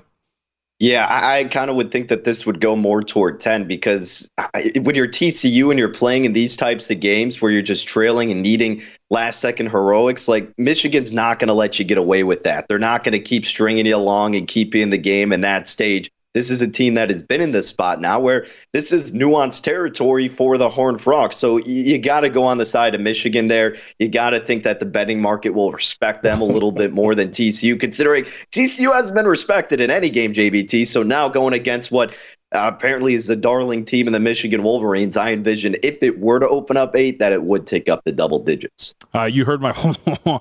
[0.83, 4.29] Yeah, I, I kind of would think that this would go more toward 10 because
[4.37, 7.87] I, when you're TCU and you're playing in these types of games where you're just
[7.87, 12.23] trailing and needing last second heroics, like Michigan's not going to let you get away
[12.23, 12.67] with that.
[12.67, 15.39] They're not going to keep stringing you along and keep you in the game in
[15.39, 16.11] that stage.
[16.33, 19.61] This is a team that has been in this spot now where this is nuanced
[19.61, 21.35] territory for the Horned Frogs.
[21.35, 23.77] So you, you got to go on the side of Michigan there.
[23.99, 27.13] You got to think that the betting market will respect them a little bit more
[27.13, 30.87] than TCU, considering TCU hasn't been respected in any game, JVT.
[30.87, 32.15] So now going against what
[32.53, 35.17] uh, apparently is the darling team in the Michigan Wolverines.
[35.17, 38.11] I envision if it were to open up eight, that it would take up the
[38.11, 38.95] double digits.
[39.13, 40.39] Uh, you heard my uh,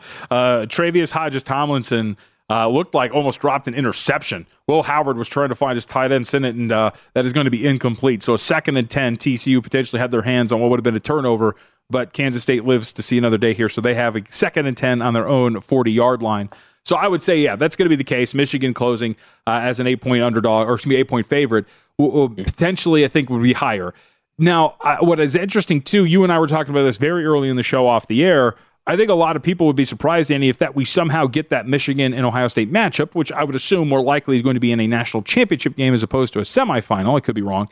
[0.66, 2.16] Tre'Vius Hodges Tomlinson
[2.50, 4.46] uh, looked like almost dropped an interception.
[4.66, 7.32] Will Howard was trying to find his tight end, send it, and uh, that is
[7.32, 8.22] going to be incomplete.
[8.22, 10.96] So a second and 10, TCU potentially had their hands on what would have been
[10.96, 11.56] a turnover,
[11.88, 13.68] but Kansas State lives to see another day here.
[13.68, 16.50] So they have a second and 10 on their own 40 yard line.
[16.84, 18.34] So I would say, yeah, that's going to be the case.
[18.34, 19.14] Michigan closing
[19.46, 21.66] uh, as an eight point underdog, or excuse me, eight point favorite,
[21.96, 23.94] potentially I think would be higher.
[24.38, 27.56] Now, what is interesting too, you and I were talking about this very early in
[27.56, 30.48] the show off the air I think a lot of people would be surprised, Andy,
[30.48, 33.88] if that we somehow get that Michigan and Ohio State matchup, which I would assume
[33.88, 36.42] more likely is going to be in a national championship game as opposed to a
[36.42, 37.16] semifinal.
[37.16, 37.68] I could be wrong.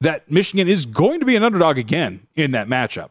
[0.00, 3.10] That Michigan is going to be an underdog again in that matchup.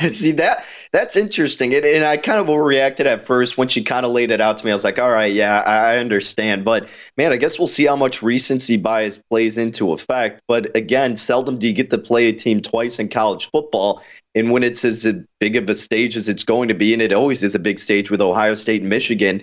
[0.12, 4.12] See that that's interesting, and, I kind of overreacted at first when she kind of
[4.12, 4.72] laid it out to me.
[4.72, 7.96] I was like, "All right, yeah, I understand," but man, I guess we'll see how
[7.96, 10.42] much recency bias plays into effect.
[10.48, 14.02] But again, seldom do you get to play a team twice in college football,
[14.34, 15.06] and when it's as
[15.38, 17.78] big of a stage as it's going to be, and it always is a big
[17.78, 19.42] stage with Ohio State and Michigan.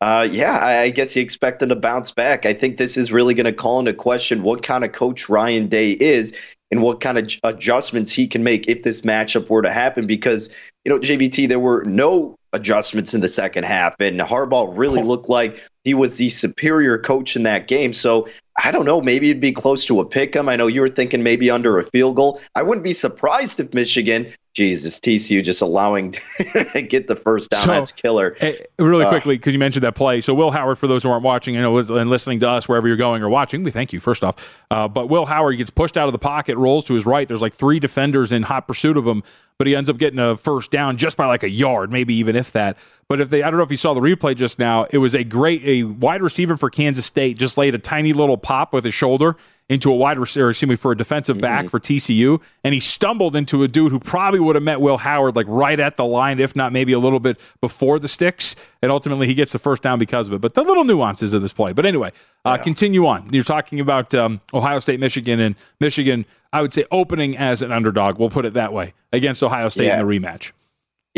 [0.00, 2.46] Uh, yeah, I guess you expect them to bounce back.
[2.46, 5.66] I think this is really going to call into question what kind of coach Ryan
[5.66, 6.34] Day is
[6.70, 10.06] and what kind of adjustments he can make if this matchup were to happen.
[10.06, 10.54] Because,
[10.84, 15.28] you know, JVT, there were no adjustments in the second half, and Harbaugh really looked
[15.28, 17.92] like he was the superior coach in that game.
[17.92, 18.28] So
[18.62, 19.00] I don't know.
[19.00, 20.48] Maybe it'd be close to a pick 'em.
[20.48, 22.40] I know you were thinking maybe under a field goal.
[22.54, 26.12] I wouldn't be surprised if Michigan, Jesus, TCU just allowing
[26.72, 27.62] to get the first down.
[27.62, 28.36] So, That's killer.
[28.40, 30.20] Hey, really uh, quickly, because you mentioned that play.
[30.20, 32.88] So Will Howard, for those who aren't watching you know, and listening to us wherever
[32.88, 34.36] you're going or watching, we thank you first off.
[34.70, 37.28] Uh, but Will Howard gets pushed out of the pocket, rolls to his right.
[37.28, 39.22] There's like three defenders in hot pursuit of him,
[39.58, 42.34] but he ends up getting a first down just by like a yard, maybe even
[42.34, 42.78] if that.
[43.08, 45.14] But if they, I don't know if you saw the replay just now, it was
[45.14, 48.84] a great, a wide receiver for Kansas State just laid a tiny little pop with
[48.84, 49.36] his shoulder
[49.68, 51.68] into a wide receiver, excuse me, for a defensive back mm-hmm.
[51.68, 55.36] for TCU, and he stumbled into a dude who probably would have met Will Howard
[55.36, 58.90] like right at the line, if not maybe a little bit before the sticks, and
[58.90, 60.40] ultimately he gets the first down because of it.
[60.40, 61.72] But the little nuances of this play.
[61.72, 62.12] But anyway,
[62.44, 62.64] uh, yeah.
[62.64, 63.28] continue on.
[63.30, 66.24] You're talking about um, Ohio State, Michigan, and Michigan.
[66.50, 68.18] I would say opening as an underdog.
[68.18, 70.00] We'll put it that way against Ohio State yeah.
[70.00, 70.52] in the rematch.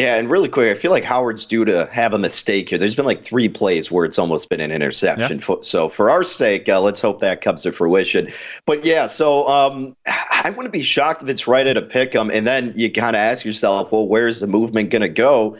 [0.00, 2.78] Yeah, and really quick, I feel like Howard's due to have a mistake here.
[2.78, 5.42] There's been like three plays where it's almost been an interception.
[5.46, 5.62] Yep.
[5.62, 8.28] So for our sake, uh, let's hope that comes to fruition.
[8.64, 12.30] But yeah, so um, I wouldn't be shocked if it's right at a pick 'em,
[12.30, 15.58] and then you kind of ask yourself, well, where's the movement going to go?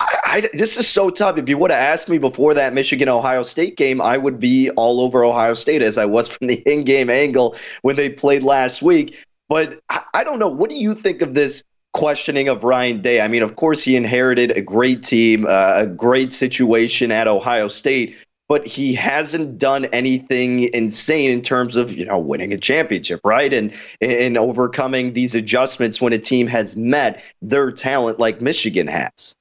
[0.00, 1.36] I, I, this is so tough.
[1.36, 4.70] If you would have asked me before that Michigan Ohio State game, I would be
[4.70, 8.42] all over Ohio State as I was from the in game angle when they played
[8.42, 9.24] last week.
[9.48, 10.48] But I, I don't know.
[10.48, 11.62] What do you think of this
[11.92, 13.20] questioning of Ryan Day.
[13.20, 17.68] I mean, of course, he inherited a great team, uh, a great situation at Ohio
[17.68, 18.16] State,
[18.48, 23.52] but he hasn't done anything insane in terms of you know winning a championship, right?
[23.52, 29.36] And and overcoming these adjustments when a team has met their talent like Michigan has.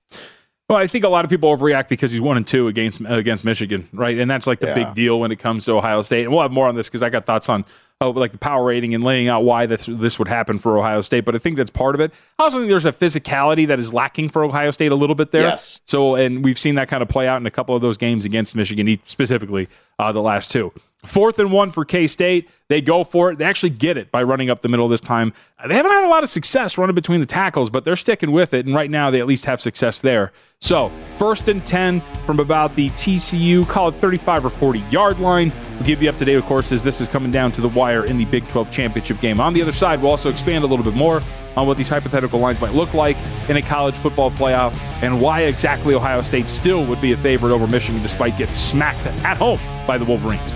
[0.70, 3.44] Well, I think a lot of people overreact because he's one and two against against
[3.44, 4.18] Michigan, right?
[4.18, 4.76] And that's like the yeah.
[4.76, 6.24] big deal when it comes to Ohio State.
[6.24, 7.66] And we'll have more on this because I got thoughts on
[8.02, 11.02] oh, like the power rating and laying out why this this would happen for Ohio
[11.02, 11.24] State.
[11.24, 12.14] But I think that's part of it.
[12.38, 15.32] I also think there's a physicality that is lacking for Ohio State a little bit
[15.32, 15.42] there.
[15.42, 15.80] Yes.
[15.86, 18.26] So, and we've seen that kind of play out in a couple of those games
[18.26, 19.68] against Michigan, specifically
[20.00, 20.74] uh, the last two.
[21.06, 22.50] Fourth and one for K State.
[22.72, 23.38] They go for it.
[23.38, 25.34] They actually get it by running up the middle this time.
[25.60, 28.32] Uh, they haven't had a lot of success running between the tackles, but they're sticking
[28.32, 28.66] with it.
[28.66, 30.32] And right now, they at least have success there.
[30.60, 35.52] So, first and 10 from about the TCU, call it 35 or 40 yard line.
[35.74, 37.68] We'll give you up to date, of course, as this is coming down to the
[37.68, 39.42] wire in the Big 12 championship game.
[39.42, 41.22] On the other side, we'll also expand a little bit more
[41.58, 43.18] on what these hypothetical lines might look like
[43.50, 47.52] in a college football playoff and why exactly Ohio State still would be a favorite
[47.52, 50.56] over Michigan despite getting smacked at home by the Wolverines.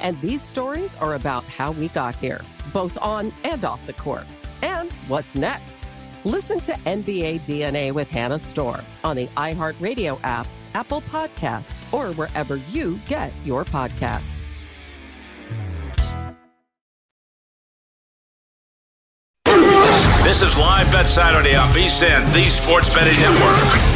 [0.00, 2.40] And these stories are about how we got here,
[2.72, 4.26] both on and off the court.
[4.62, 5.78] And what's next?
[6.24, 12.56] Listen to NBA DNA with Hannah Storm on the iHeartRadio app, Apple Podcasts, or wherever
[12.56, 14.42] you get your podcasts.
[20.22, 23.89] This is Live Bet Saturday on VSIN, the Sports Betting Network.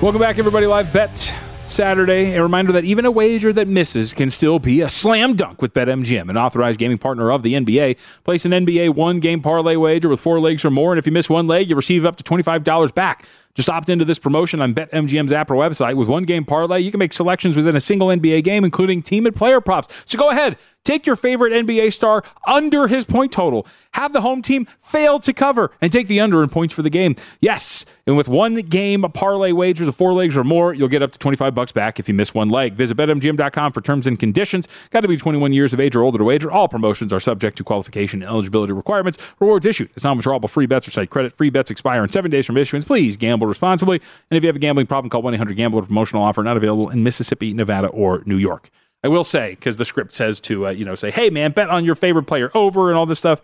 [0.00, 0.64] Welcome back, everybody.
[0.66, 1.34] Live Bet
[1.66, 2.34] Saturday.
[2.34, 5.74] A reminder that even a wager that misses can still be a slam dunk with
[5.74, 7.98] BetMGM, an authorized gaming partner of the NBA.
[8.22, 11.10] Place an NBA one game parlay wager with four legs or more, and if you
[11.10, 13.26] miss one leg, you receive up to $25 back.
[13.56, 15.96] Just opt into this promotion on BetMGM's app or website.
[15.96, 19.26] With one game parlay, you can make selections within a single NBA game, including team
[19.26, 20.04] and player props.
[20.06, 20.58] So go ahead,
[20.88, 23.66] take your favorite NBA star under his point total.
[23.92, 26.90] Have the home team fail to cover and take the under in points for the
[26.90, 27.16] game.
[27.40, 31.12] Yes, and with one game parlay wagers of four legs or more, you'll get up
[31.12, 32.74] to 25 bucks back if you miss one leg.
[32.74, 34.68] Visit betmgm.com for terms and conditions.
[34.90, 36.50] Got to be 21 years of age or older to wager.
[36.50, 39.18] All promotions are subject to qualification and eligibility requirements.
[39.40, 39.90] Rewards issued.
[39.94, 41.36] It's non-withdrawable free bets or site credit.
[41.36, 42.84] Free bets expire in 7 days from issuance.
[42.84, 44.00] Please gamble responsibly.
[44.30, 45.82] And if you have a gambling problem, call 1-800-GAMBLER.
[45.82, 48.70] Promotional offer not available in Mississippi, Nevada, or New York.
[49.04, 51.70] I will say, because the script says to, uh, you know, say, hey, man, bet
[51.70, 53.40] on your favorite player over and all this stuff.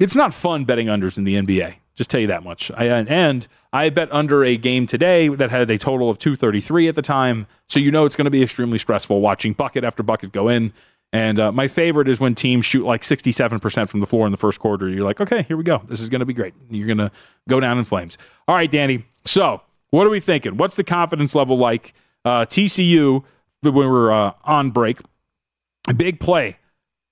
[0.00, 1.76] it's not fun betting unders in the NBA.
[1.94, 2.70] Just tell you that much.
[2.72, 6.94] I, and I bet under a game today that had a total of 233 at
[6.94, 7.46] the time.
[7.68, 10.72] So you know it's going to be extremely stressful watching bucket after bucket go in.
[11.12, 14.38] And uh, my favorite is when teams shoot like 67% from the floor in the
[14.38, 14.88] first quarter.
[14.88, 15.82] You're like, okay, here we go.
[15.86, 16.54] This is going to be great.
[16.70, 17.10] You're going to
[17.48, 18.16] go down in flames.
[18.48, 19.04] All right, Danny.
[19.26, 20.56] So what are we thinking?
[20.56, 21.94] What's the confidence level like?
[22.24, 23.24] Uh, TCU,
[23.62, 25.00] when we were uh, on break,
[25.88, 26.58] a big play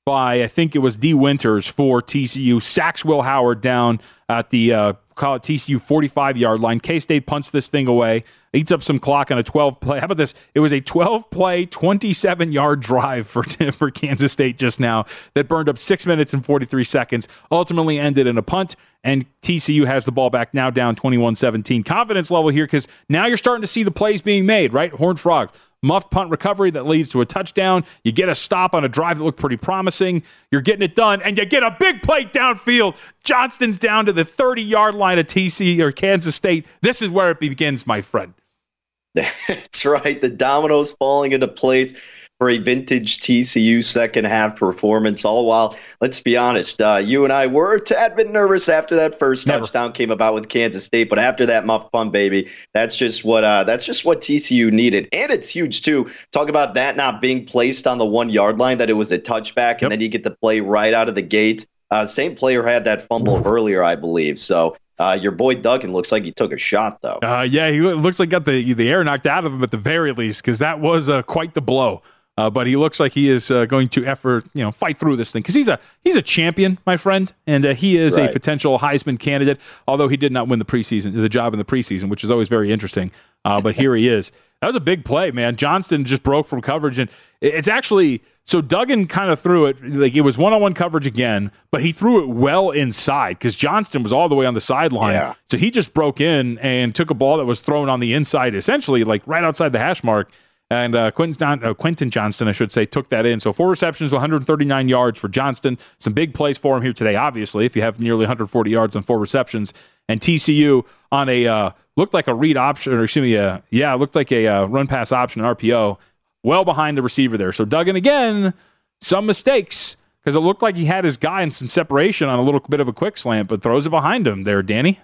[0.05, 4.73] by, I think it was Dee Winters for TCU, sacks Will Howard down at the
[4.73, 6.81] uh, call it TCU 45 yard line.
[6.81, 10.01] K State punts this thing away, eats up some clock on a 12 play.
[10.01, 10.35] How about this?
[10.55, 13.43] It was a 12 play, 27 yard drive for,
[13.73, 18.27] for Kansas State just now that burned up six minutes and 43 seconds, ultimately ended
[18.27, 18.77] in a punt.
[19.05, 21.85] And TCU has the ball back now down 21 17.
[21.85, 24.91] Confidence level here because now you're starting to see the plays being made, right?
[24.91, 25.51] Horned Frog
[25.83, 27.85] muffed punt recovery that leads to a touchdown.
[28.05, 30.23] You get a stop on a drive that looked pretty promising.
[30.51, 32.97] You're getting it done, and you get a big play downfield.
[33.25, 36.67] Johnston's down to the 30 yard line of TC or Kansas State.
[36.83, 38.35] This is where it begins, my friend.
[39.15, 40.21] That's right.
[40.21, 45.27] The dominoes falling into place for a vintage TCU second half performance.
[45.27, 48.97] All while, let's be honest, uh, you and I were a tad bit nervous after
[48.97, 49.61] that first Never.
[49.61, 53.45] touchdown came about with Kansas State, but after that muff punt, baby, that's just what
[53.45, 56.09] uh, that's just what TCU needed, and it's huge too.
[56.33, 59.19] Talk about that not being placed on the one yard line, that it was a
[59.19, 59.83] touchback, yep.
[59.83, 61.67] and then you get the play right out of the gate.
[61.91, 64.39] Uh, same player had that fumble earlier, I believe.
[64.39, 67.19] So uh, your boy Duggan looks like he took a shot, though.
[67.23, 69.77] Uh, yeah, he looks like got the the air knocked out of him at the
[69.77, 72.01] very least, because that was uh, quite the blow.
[72.37, 75.17] Uh, but he looks like he is uh, going to effort, you know, fight through
[75.17, 78.31] this thing because he's a he's a champion, my friend, and uh, he is right.
[78.31, 79.59] a potential Heisman candidate.
[79.87, 82.49] Although he did not win the preseason, the job in the preseason, which is always
[82.49, 83.11] very interesting.
[83.45, 84.33] Uh, but here he is.
[84.61, 85.57] That was a big play, man.
[85.57, 87.11] Johnston just broke from coverage, and
[87.41, 91.07] it's actually so Duggan kind of threw it like it was one on one coverage
[91.07, 94.61] again, but he threw it well inside because Johnston was all the way on the
[94.61, 95.15] sideline.
[95.15, 95.35] Yeah.
[95.47, 98.55] So he just broke in and took a ball that was thrown on the inside,
[98.55, 100.31] essentially like right outside the hash mark
[100.71, 103.41] and uh, Quentin, uh, Quentin Johnston, I should say, took that in.
[103.41, 105.79] So four receptions, 139 yards for Johnston.
[105.99, 109.03] Some big plays for him here today, obviously, if you have nearly 140 yards on
[109.03, 109.75] four receptions.
[110.09, 113.93] And TCU on a, uh, looked like a read option, or excuse me, uh, yeah,
[113.95, 115.99] looked like a uh, run pass option, RPO,
[116.45, 117.53] well behind the receiver there.
[117.53, 118.55] So Duggan, again,
[119.01, 122.43] some mistakes because it looked like he had his guy in some separation on a
[122.43, 125.01] little bit of a quick slant, but throws it behind him there, Danny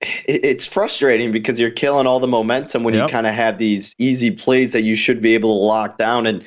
[0.00, 3.08] it's frustrating because you're killing all the momentum when yep.
[3.08, 6.26] you kind of have these easy plays that you should be able to lock down
[6.26, 6.44] and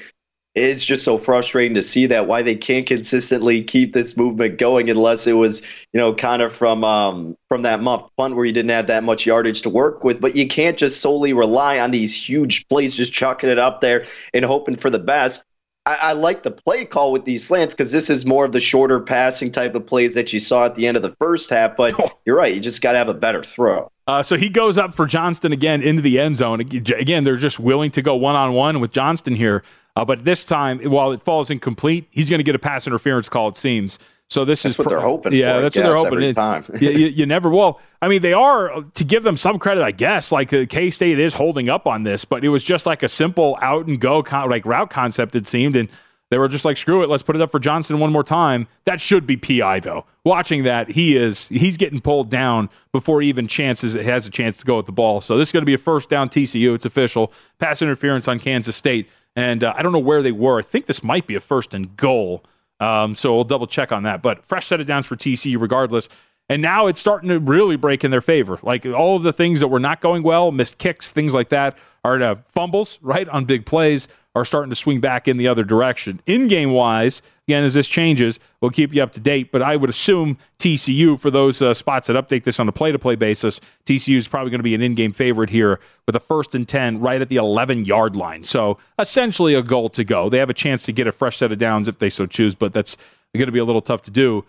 [0.53, 4.89] it's just so frustrating to see that why they can't consistently keep this movement going
[4.89, 5.61] unless it was
[5.93, 9.03] you know kind of from um, from that muff punt where you didn't have that
[9.03, 12.95] much yardage to work with but you can't just solely rely on these huge plays
[12.95, 15.43] just chucking it up there and hoping for the best
[15.85, 18.59] I, I like the play call with these slants because this is more of the
[18.59, 21.75] shorter passing type of plays that you saw at the end of the first half.
[21.75, 22.11] But oh.
[22.25, 23.91] you're right, you just got to have a better throw.
[24.07, 26.59] Uh, so he goes up for Johnston again into the end zone.
[26.59, 29.63] Again, they're just willing to go one on one with Johnston here.
[29.95, 33.29] Uh, but this time, while it falls incomplete, he's going to get a pass interference
[33.29, 33.99] call, it seems.
[34.31, 35.33] So this that's is what they're hoping.
[35.33, 36.13] Yeah, for, that's what they're hoping.
[36.19, 36.63] Every time.
[36.79, 37.49] you, you, you, never.
[37.49, 40.31] Well, I mean, they are to give them some credit, I guess.
[40.31, 43.57] Like K State is holding up on this, but it was just like a simple
[43.61, 45.35] out and go con- like route concept.
[45.35, 45.89] It seemed, and
[46.29, 48.69] they were just like, screw it, let's put it up for Johnston one more time.
[48.85, 50.05] That should be PI though.
[50.23, 54.31] Watching that, he is he's getting pulled down before he even chances it has a
[54.31, 55.19] chance to go with the ball.
[55.19, 56.73] So this is going to be a first down TCU.
[56.73, 57.33] It's official.
[57.59, 60.59] Pass interference on Kansas State, and uh, I don't know where they were.
[60.59, 62.45] I think this might be a first and goal.
[62.81, 64.21] Um, so we'll double check on that.
[64.21, 66.09] But fresh set of downs for TCU regardless.
[66.49, 68.59] And now it's starting to really break in their favor.
[68.61, 71.77] Like all of the things that were not going well, missed kicks, things like that,
[72.03, 76.21] are fumbles, right, on big plays are starting to swing back in the other direction.
[76.25, 77.21] In game wise,
[77.51, 79.51] again, as this changes, we'll keep you up to date.
[79.51, 82.93] But I would assume TCU, for those uh, spots that update this on a play
[82.93, 86.15] to play basis, TCU is probably going to be an in game favorite here with
[86.15, 88.45] a first and 10 right at the 11 yard line.
[88.45, 90.29] So essentially a goal to go.
[90.29, 92.55] They have a chance to get a fresh set of downs if they so choose,
[92.55, 92.95] but that's
[93.35, 94.45] going to be a little tough to do.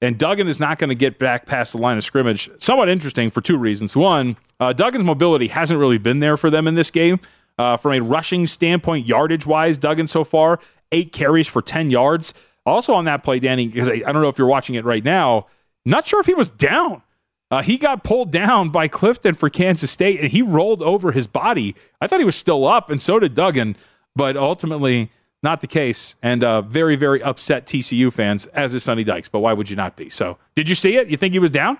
[0.00, 2.48] And Duggan is not going to get back past the line of scrimmage.
[2.58, 3.96] Somewhat interesting for two reasons.
[3.96, 7.20] One, uh, Duggan's mobility hasn't really been there for them in this game.
[7.58, 10.60] Uh, from a rushing standpoint, yardage wise, Duggan so far,
[10.92, 12.34] eight carries for 10 yards.
[12.66, 15.04] Also on that play, Danny, because I, I, don't know if you're watching it right
[15.04, 15.46] now,
[15.84, 17.02] not sure if he was down.
[17.50, 21.26] Uh, he got pulled down by Clifton for Kansas State and he rolled over his
[21.26, 21.74] body.
[22.00, 23.76] I thought he was still up, and so did Duggan,
[24.14, 25.10] but ultimately
[25.42, 26.16] not the case.
[26.22, 29.28] And uh, very, very upset TCU fans, as is Sonny Dykes.
[29.28, 30.10] But why would you not be?
[30.10, 31.08] So, did you see it?
[31.08, 31.78] You think he was down?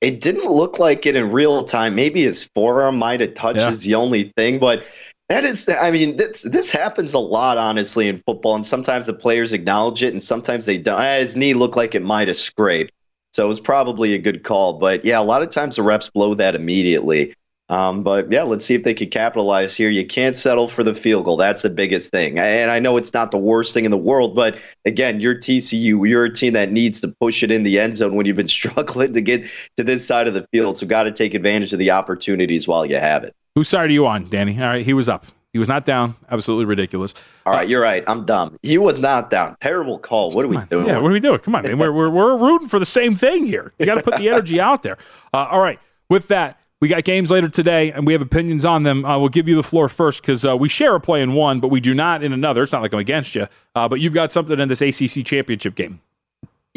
[0.00, 1.94] It didn't look like it in real time.
[1.94, 3.70] Maybe his forearm might have touched yeah.
[3.70, 4.84] is the only thing, but
[5.28, 8.54] That is, I mean, this, this happens a lot, honestly, in football.
[8.54, 11.00] And sometimes the players acknowledge it, and sometimes they don't.
[11.02, 12.92] His knee looked like it might have scraped.
[13.32, 14.74] So it was probably a good call.
[14.74, 17.34] But yeah, a lot of times the refs blow that immediately.
[17.68, 19.90] Um, but yeah, let's see if they could capitalize here.
[19.90, 21.36] You can't settle for the field goal.
[21.36, 22.38] That's the biggest thing.
[22.38, 26.08] And I know it's not the worst thing in the world, but again, you're TCU.
[26.08, 28.46] You're a team that needs to push it in the end zone when you've been
[28.60, 30.78] struggling to get to this side of the field.
[30.78, 33.34] So got to take advantage of the opportunities while you have it.
[33.56, 34.60] Whose side are you on, Danny?
[34.60, 35.24] All right, he was up.
[35.54, 36.14] He was not down.
[36.30, 37.14] Absolutely ridiculous.
[37.46, 38.04] All right, you're right.
[38.06, 38.54] I'm dumb.
[38.62, 39.56] He was not down.
[39.62, 40.30] Terrible call.
[40.30, 40.86] What are we doing?
[40.86, 41.38] Yeah, what are we doing?
[41.38, 41.78] Come on, man.
[41.78, 43.72] We're, we're, we're rooting for the same thing here.
[43.78, 44.98] You got to put the energy out there.
[45.32, 45.80] Uh, all right,
[46.10, 49.06] with that, we got games later today, and we have opinions on them.
[49.06, 51.58] Uh, we'll give you the floor first because uh, we share a play in one,
[51.58, 52.62] but we do not in another.
[52.62, 55.74] It's not like I'm against you, uh, but you've got something in this ACC championship
[55.74, 56.02] game.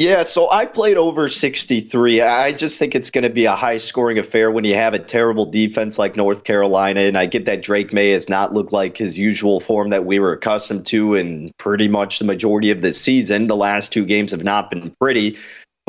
[0.00, 2.22] Yeah, so I played over 63.
[2.22, 4.98] I just think it's going to be a high scoring affair when you have a
[4.98, 7.00] terrible defense like North Carolina.
[7.00, 10.18] And I get that Drake Maye has not looked like his usual form that we
[10.18, 13.46] were accustomed to in pretty much the majority of the season.
[13.46, 15.36] The last two games have not been pretty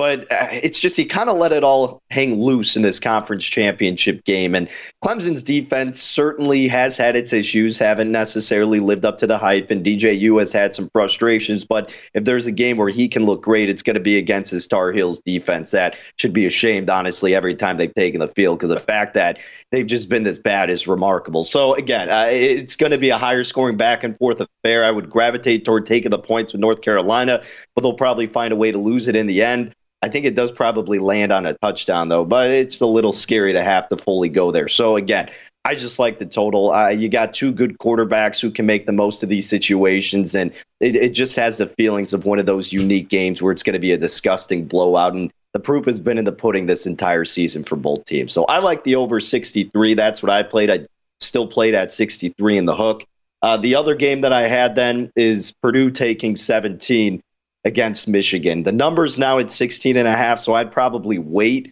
[0.01, 3.45] but uh, it's just he kind of let it all hang loose in this conference
[3.45, 4.55] championship game.
[4.55, 4.67] And
[5.03, 9.85] Clemson's defense certainly has had its issues, haven't necessarily lived up to the hype, and
[9.85, 11.63] DJU has had some frustrations.
[11.63, 14.49] But if there's a game where he can look great, it's going to be against
[14.49, 15.69] his Tar Heels defense.
[15.69, 19.13] That should be ashamed, honestly, every time they've taken the field because of the fact
[19.13, 19.37] that
[19.69, 21.43] they've just been this bad is remarkable.
[21.43, 24.83] So again, uh, it's going to be a higher scoring back and forth affair.
[24.83, 27.43] I would gravitate toward taking the points with North Carolina,
[27.75, 29.75] but they'll probably find a way to lose it in the end.
[30.03, 33.53] I think it does probably land on a touchdown, though, but it's a little scary
[33.53, 34.67] to have to fully go there.
[34.67, 35.29] So, again,
[35.63, 36.71] I just like the total.
[36.71, 40.51] Uh, you got two good quarterbacks who can make the most of these situations, and
[40.79, 43.75] it, it just has the feelings of one of those unique games where it's going
[43.75, 45.13] to be a disgusting blowout.
[45.13, 48.33] And the proof has been in the pudding this entire season for both teams.
[48.33, 49.93] So I like the over 63.
[49.93, 50.71] That's what I played.
[50.71, 50.87] I
[51.19, 53.05] still played at 63 in the hook.
[53.43, 57.21] Uh, the other game that I had then is Purdue taking 17
[57.63, 58.63] against Michigan.
[58.63, 61.71] The number's now at 16 and a half, so I'd probably wait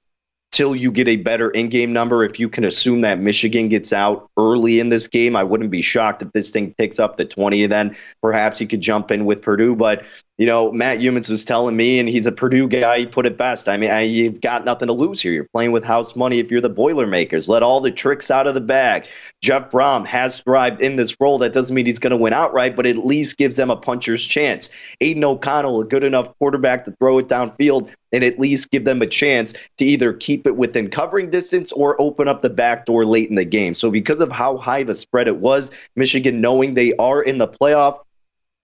[0.51, 2.23] till you get a better in-game number.
[2.23, 5.81] If you can assume that Michigan gets out early in this game, I wouldn't be
[5.81, 9.25] shocked if this thing ticks up to 20 and then perhaps you could jump in
[9.25, 9.75] with Purdue.
[9.75, 10.03] But
[10.39, 12.99] you know, Matt Youmans was telling me, and he's a Purdue guy.
[12.99, 13.67] He put it best.
[13.67, 15.33] I mean, I, you've got nothing to lose here.
[15.33, 17.49] You're playing with house money if you're the Boilermakers.
[17.49, 19.05] Let all the tricks out of the bag.
[19.41, 21.39] Jeff Brohm has thrived in this role.
[21.39, 24.25] That doesn't mean he's going to win outright, but at least gives them a puncher's
[24.25, 24.69] chance.
[25.01, 29.01] Aidan O'Connell, a good enough quarterback to throw it downfield and at least give them
[29.01, 33.03] a chance to either keep it within covering distance or open up the back door
[33.03, 33.73] late in the game.
[33.73, 37.39] So, because of how high of a spread it was, Michigan knowing they are in
[37.39, 37.99] the playoff,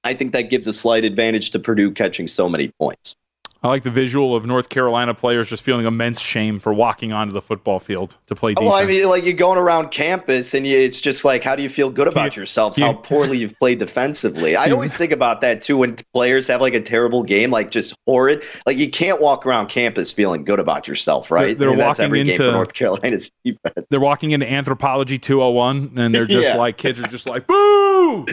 [0.06, 3.16] I think that gives a slight advantage to Purdue catching so many points.
[3.64, 7.34] I like the visual of North Carolina players just feeling immense shame for walking onto
[7.34, 8.70] the football field to play defense.
[8.70, 11.64] Well, I mean, like you're going around campus and you, it's just like, how do
[11.64, 12.78] you feel good about yourselves?
[12.78, 14.56] How poorly you've played defensively.
[14.56, 17.95] I always think about that too when players have like a terrible game, like just
[18.06, 18.43] horrid.
[18.68, 21.58] Like you can't walk around campus feeling good about yourself, right?
[21.58, 23.88] They're, they're that's walking every into game for North Carolina's defense.
[23.89, 26.58] They're walking into Anthropology 201, and they're just Yeah.
[26.58, 28.28] like kids are just like boo.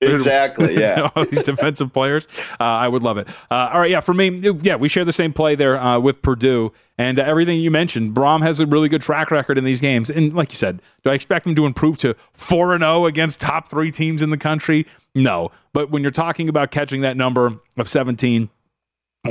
[0.00, 1.10] Exactly, yeah.
[1.14, 2.28] all these defensive players.
[2.60, 3.28] Uh, I would love it.
[3.50, 4.00] Uh, all right, yeah.
[4.00, 7.58] For me, yeah, we share the same play there uh, with Purdue, and uh, everything
[7.60, 8.14] you mentioned.
[8.14, 11.10] Brohm has a really good track record in these games, and like you said, do
[11.10, 14.38] I expect him to improve to four and zero against top three teams in the
[14.38, 14.86] country?
[15.14, 18.50] No, but when you're talking about catching that number of 17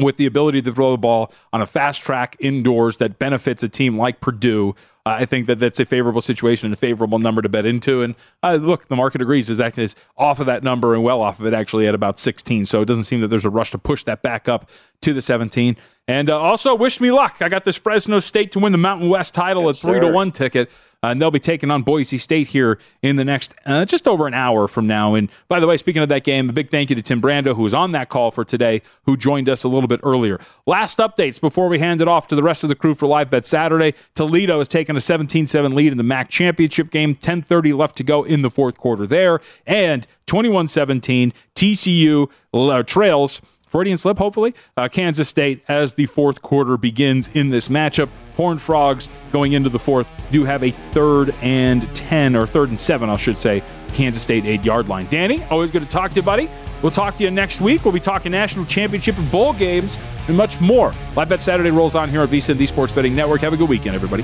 [0.01, 3.69] with the ability to throw the ball on a fast track indoors that benefits a
[3.69, 4.75] team like Purdue,
[5.07, 8.01] I think that that's a favorable situation and a favorable number to bet into.
[8.01, 11.21] And uh, look, the market agrees is that is off of that number and well
[11.21, 12.65] off of it actually at about 16.
[12.65, 14.69] So it doesn't seem that there's a rush to push that back up
[15.01, 15.77] to the 17.
[16.09, 17.41] And uh, also, wish me luck.
[17.41, 20.07] I got this Fresno State to win the Mountain West title Yes, at three to
[20.07, 20.69] one ticket.
[21.03, 24.25] Uh, and they'll be taking on Boise State here in the next uh, just over
[24.25, 25.13] an hour from now.
[25.13, 27.55] And by the way, speaking of that game, a big thank you to Tim Brando,
[27.55, 30.39] who was on that call for today, who joined us a little bit earlier.
[30.65, 33.29] Last updates before we hand it off to the rest of the crew for Live
[33.29, 33.93] Bet Saturday.
[34.15, 37.15] Toledo has taken a 17-7 lead in the MAC championship game.
[37.15, 43.41] 10:30 left to go in the fourth quarter there, and 21-17 TCU uh, trails.
[43.67, 44.53] Freudian slip, hopefully.
[44.77, 48.09] Uh, Kansas State as the fourth quarter begins in this matchup.
[48.35, 52.79] Horned Frogs going into the fourth do have a third and 10, or third and
[52.79, 53.61] seven, I should say,
[53.93, 55.07] Kansas State eight yard line.
[55.09, 56.49] Danny, always good to talk to you, buddy.
[56.81, 57.83] We'll talk to you next week.
[57.83, 60.93] We'll be talking national championship and bowl games and much more.
[61.15, 63.41] Live Bet Saturday rolls on here at VSiN, the Sports Betting Network.
[63.41, 64.23] Have a good weekend, everybody.